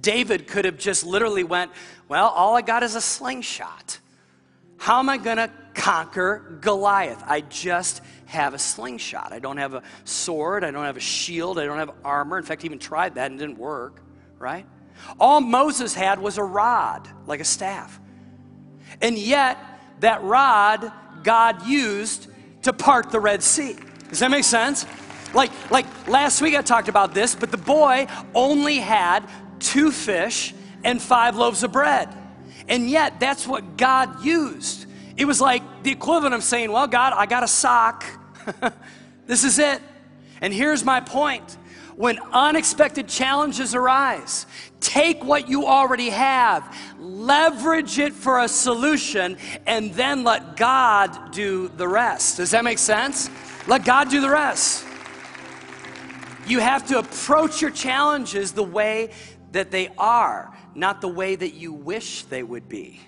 [0.00, 1.72] David could have just literally went,
[2.08, 3.98] Well, all I got is a slingshot.
[4.78, 7.22] How am I going to conquer Goliath?
[7.26, 9.32] I just have a slingshot.
[9.32, 10.64] I don't have a sword.
[10.64, 11.58] I don't have a shield.
[11.58, 12.38] I don't have armor.
[12.38, 14.00] In fact, he even tried that and didn't work,
[14.38, 14.64] right?
[15.18, 18.00] All Moses had was a rod, like a staff.
[19.00, 19.58] And yet,
[20.00, 20.92] that rod
[21.22, 22.28] God used
[22.62, 23.76] to part the Red Sea.
[24.08, 24.86] Does that make sense?
[25.34, 29.28] Like, like last week I talked about this, but the boy only had
[29.58, 32.08] two fish and five loaves of bread.
[32.68, 34.86] And yet, that's what God used.
[35.16, 38.04] It was like the equivalent of saying, Well, God, I got a sock.
[39.26, 39.82] this is it.
[40.40, 41.56] And here's my point
[42.00, 44.46] when unexpected challenges arise,
[44.80, 49.36] take what you already have, leverage it for a solution,
[49.66, 52.38] and then let God do the rest.
[52.38, 53.28] Does that make sense?
[53.66, 54.82] Let God do the rest.
[56.46, 59.10] You have to approach your challenges the way
[59.52, 62.98] that they are, not the way that you wish they would be.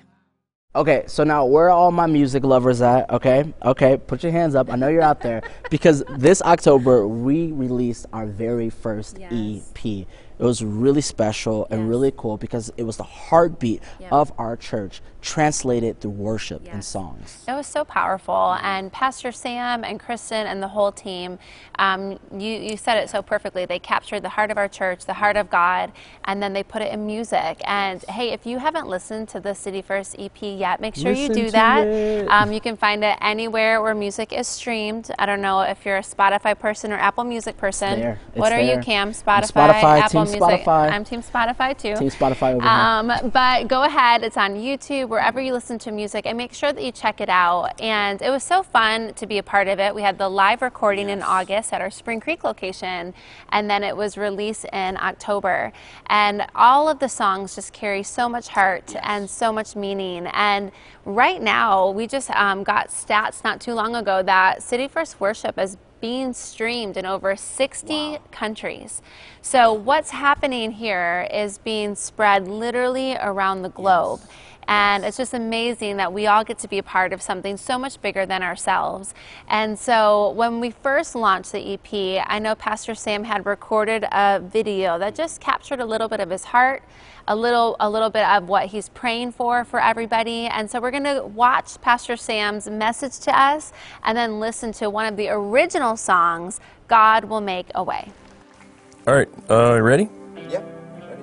[0.74, 3.10] Okay, so now where are all my music lovers at?
[3.10, 4.72] Okay, okay, put your hands up.
[4.72, 9.84] I know you're out there because this October we released our very first EP.
[9.84, 10.06] It
[10.38, 16.00] was really special and really cool because it was the heartbeat of our church translated
[16.00, 17.44] through worship and songs.
[17.48, 18.56] It was so powerful.
[18.60, 21.38] And Pastor Sam and Kristen and the whole team,
[21.78, 23.64] um, you, you said it so perfectly.
[23.64, 25.92] They captured the heart of our church, the heart of God,
[26.24, 27.60] and then they put it in music.
[27.64, 31.28] And hey, if you haven't listened to the City First EP yet, make sure you
[31.28, 32.28] do that.
[32.28, 35.10] Um, you can find it anywhere where music is streamed.
[35.18, 38.00] I don't know if you're a Spotify person or Apple Music person.
[38.00, 38.20] there.
[38.34, 38.78] What are you.
[38.82, 39.12] Cam?
[39.12, 40.40] Spotify, Spotify, Apple music.
[40.40, 40.90] Spotify.
[40.90, 41.94] I'm Team Spotify too.
[41.94, 42.70] Team Spotify over here.
[42.70, 46.72] Um, but go ahead, it's on YouTube, wherever you listen to music, and make sure
[46.72, 47.78] that you check it out.
[47.78, 49.94] And it was so fun to be a part of it.
[49.94, 53.12] We had the live recording in August at our Spring Creek location,
[53.50, 55.70] and then it was released in October.
[56.06, 60.28] And all of the songs just carry so much heart and so much meaning.
[60.28, 60.72] And
[61.04, 65.58] right now, we just um, got stats not too long ago that City First Worship
[65.58, 69.00] is being streamed in over 60 countries.
[69.40, 74.20] So, what's happening here is being spread literally around the globe.
[74.72, 77.78] And it's just amazing that we all get to be a part of something so
[77.78, 79.12] much bigger than ourselves.
[79.46, 84.40] And so, when we first launched the EP, I know Pastor Sam had recorded a
[84.42, 86.82] video that just captured a little bit of his heart,
[87.28, 90.46] a little, a little bit of what he's praying for for everybody.
[90.46, 94.88] And so, we're going to watch Pastor Sam's message to us and then listen to
[94.88, 98.10] one of the original songs, God Will Make a Way.
[99.06, 100.08] All right, uh, ready?
[100.48, 100.64] Yep.
[100.98, 101.22] Ready.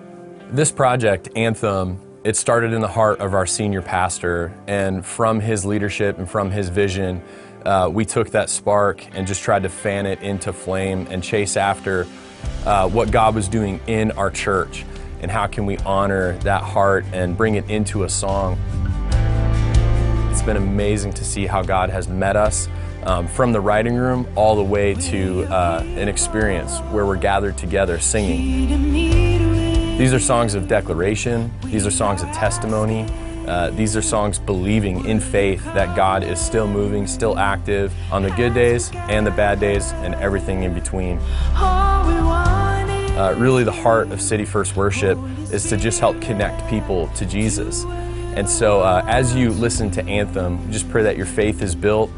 [0.51, 5.65] This project, Anthem, it started in the heart of our senior pastor, and from his
[5.65, 7.21] leadership and from his vision,
[7.65, 11.55] uh, we took that spark and just tried to fan it into flame and chase
[11.55, 12.05] after
[12.65, 14.85] uh, what God was doing in our church
[15.21, 18.57] and how can we honor that heart and bring it into a song.
[20.29, 22.67] It's been amazing to see how God has met us
[23.03, 27.57] um, from the writing room all the way to uh, an experience where we're gathered
[27.57, 29.28] together singing.
[29.99, 33.05] These are songs of declaration, these are songs of testimony,
[33.45, 38.23] uh, these are songs believing in faith that God is still moving, still active on
[38.23, 41.19] the good days and the bad days and everything in between.
[41.53, 45.17] Uh, really, the heart of City First Worship
[45.51, 47.83] is to just help connect people to Jesus.
[48.37, 52.09] And so, uh, as you listen to Anthem, just pray that your faith is built.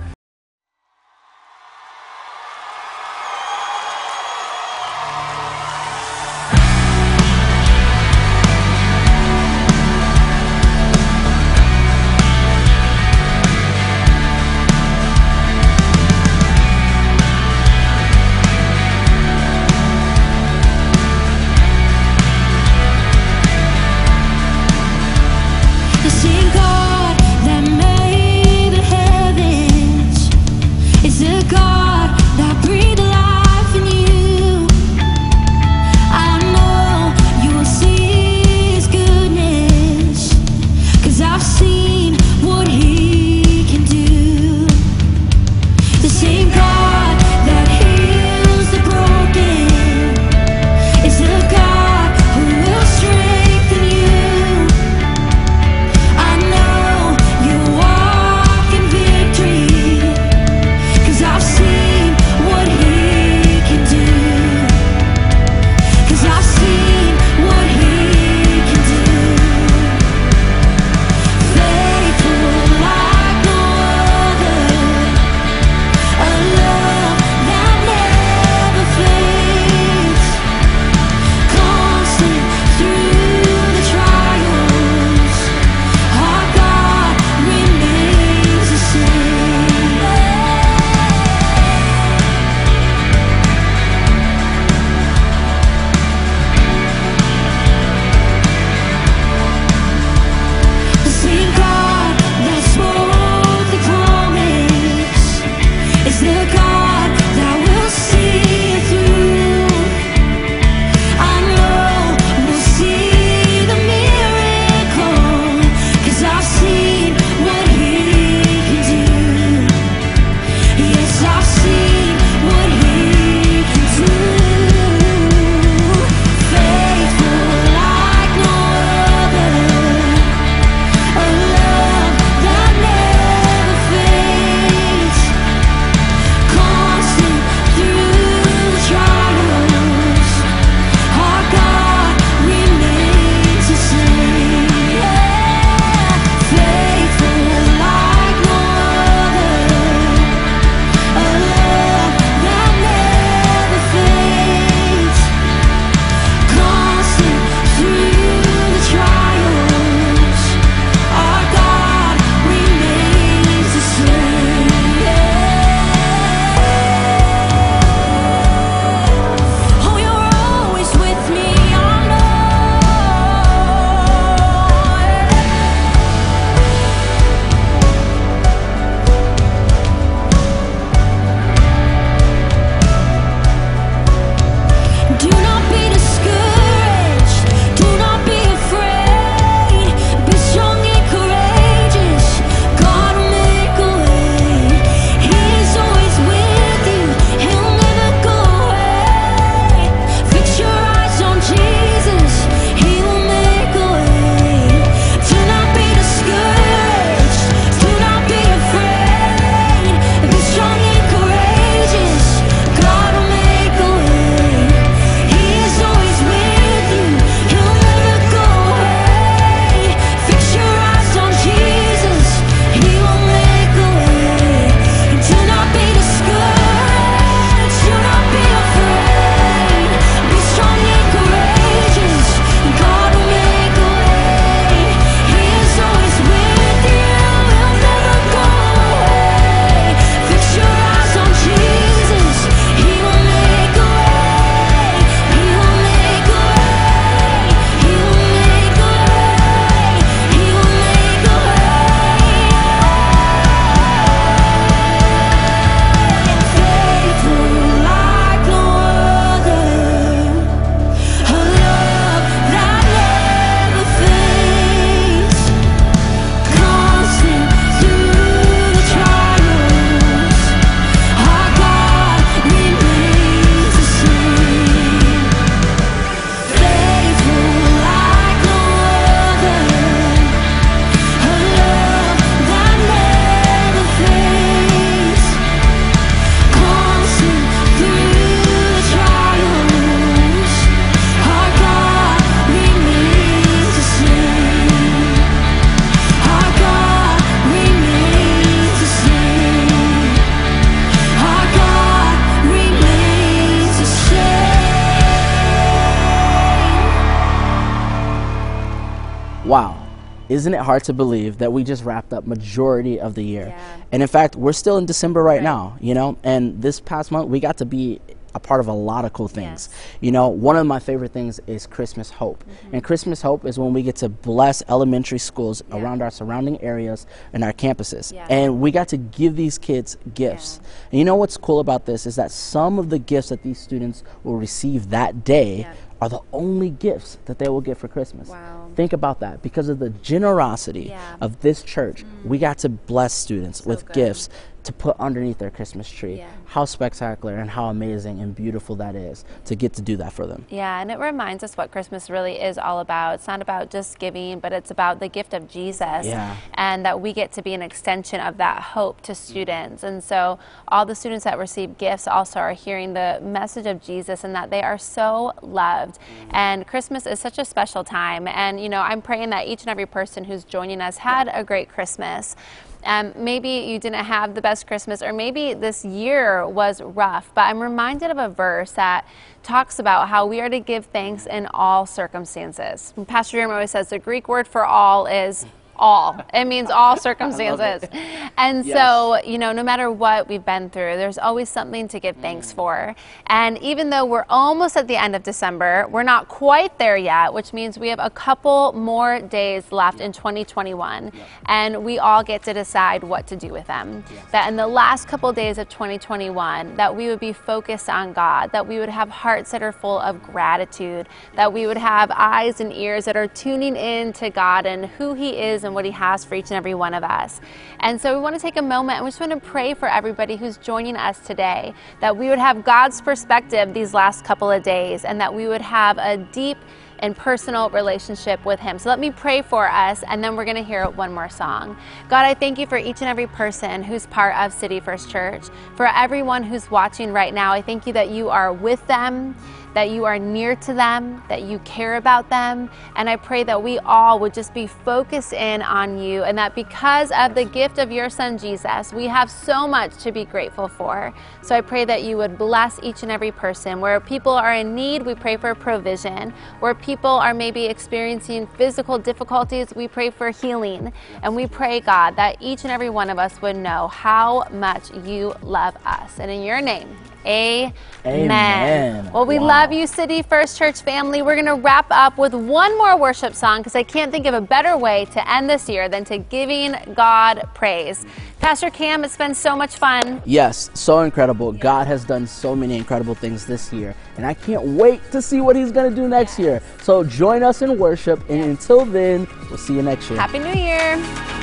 [310.32, 313.54] Isn't it hard to believe that we just wrapped up majority of the year?
[313.92, 316.18] And in fact, we're still in December right, now, you know?
[316.24, 318.00] And this past month we got to be
[318.34, 319.68] a part of a lot of cool things.
[320.00, 322.46] You know, one of my favorite things is Christmas Hope.
[322.46, 322.76] Mm-hmm.
[322.76, 327.06] And Christmas Hope is when we get to bless elementary schools around our surrounding areas
[327.34, 328.14] and our campuses.
[328.30, 330.62] And we got to give these kids gifts.
[330.92, 333.60] And you know what's cool about this is that some of the gifts that these
[333.60, 335.68] students will receive that day
[336.02, 338.32] are the only gifts that they will get for Christmas.
[338.76, 339.42] Think about that.
[339.42, 342.26] Because of the generosity of this church, mm.
[342.26, 344.30] we got to bless students with gifts
[344.64, 346.24] to put underneath their Christmas tree.
[346.46, 350.28] How spectacular and how amazing and beautiful that is to get to do that for
[350.28, 350.46] them.
[350.50, 353.16] Yeah, and it reminds us what Christmas really is all about.
[353.16, 356.06] It's not about just giving, but it's about the gift of Jesus.
[356.06, 356.36] Yeah.
[356.56, 359.84] And that we get to be an extension of that hope to students.
[359.84, 364.24] And so all the students that receive gifts also are hearing the message of Jesus
[364.24, 365.96] and that they are so loved.
[365.96, 366.30] Mm.
[366.32, 368.28] And Christmas is such a special time.
[368.28, 371.44] And, you know, I'm praying that each and every person who's joining us had a
[371.44, 372.36] great Christmas.
[372.84, 377.42] Um, maybe you didn't have the best Christmas, or maybe this year was rough, but
[377.42, 379.06] I'm reminded of a verse that
[379.44, 382.94] talks about how we are to give thanks in all circumstances.
[382.98, 385.46] And Pastor Jeremy always says the Greek word for all is
[385.82, 386.24] all.
[386.34, 387.90] It means all circumstances.
[388.38, 392.16] And so, you know, no matter what we've been through, there's always something to give
[392.18, 392.96] thanks for.
[393.28, 397.34] And even though we're almost at the end of December, we're not quite there yet,
[397.34, 401.12] which means we have a couple more days left in 2021.
[401.48, 404.04] And we all get to decide what to do with them.
[404.32, 408.52] That in the last couple days of 2021, that we would be focused on God,
[408.52, 412.62] that we would have hearts that are full of gratitude, that we would have eyes
[412.62, 415.92] and ears that are tuning in to God and who He is and what He
[415.92, 417.42] has for each and every one of us.
[417.80, 419.88] And so we want to take a moment and we just want to pray for
[419.88, 424.64] everybody who's joining us today that we would have God's perspective these last couple of
[424.64, 426.58] days and that we would have a deep
[427.02, 428.80] and personal relationship with Him.
[428.80, 431.78] So let me pray for us, and then we're going to hear one more song.
[432.10, 435.44] God, I thank you for each and every person who's part of City First Church.
[435.76, 439.36] For everyone who's watching right now, I thank you that you are with them.
[439.74, 442.70] That you are near to them, that you care about them.
[442.96, 446.56] And I pray that we all would just be focused in on you, and that
[446.56, 450.68] because of the gift of your son Jesus, we have so much to be grateful
[450.68, 451.14] for.
[451.42, 453.80] So I pray that you would bless each and every person.
[453.80, 456.34] Where people are in need, we pray for provision.
[456.60, 460.92] Where people are maybe experiencing physical difficulties, we pray for healing.
[461.24, 464.92] And we pray, God, that each and every one of us would know how much
[465.06, 466.20] you love us.
[466.20, 467.74] And in your name, Amen.
[468.06, 469.12] Amen.
[469.14, 469.48] Well, we Wow.
[469.48, 471.22] love you, City First Church family.
[471.22, 474.34] We're going to wrap up with one more worship song because I can't think of
[474.34, 478.06] a better way to end this year than to giving God praise.
[478.40, 480.22] Pastor Cam, it's been so much fun.
[480.26, 481.52] Yes, so incredible.
[481.52, 485.42] God has done so many incredible things this year, and I can't wait to see
[485.42, 486.62] what He's going to do next year.
[486.82, 490.20] So join us in worship, and until then, we'll see you next year.
[490.20, 491.41] Happy New Year.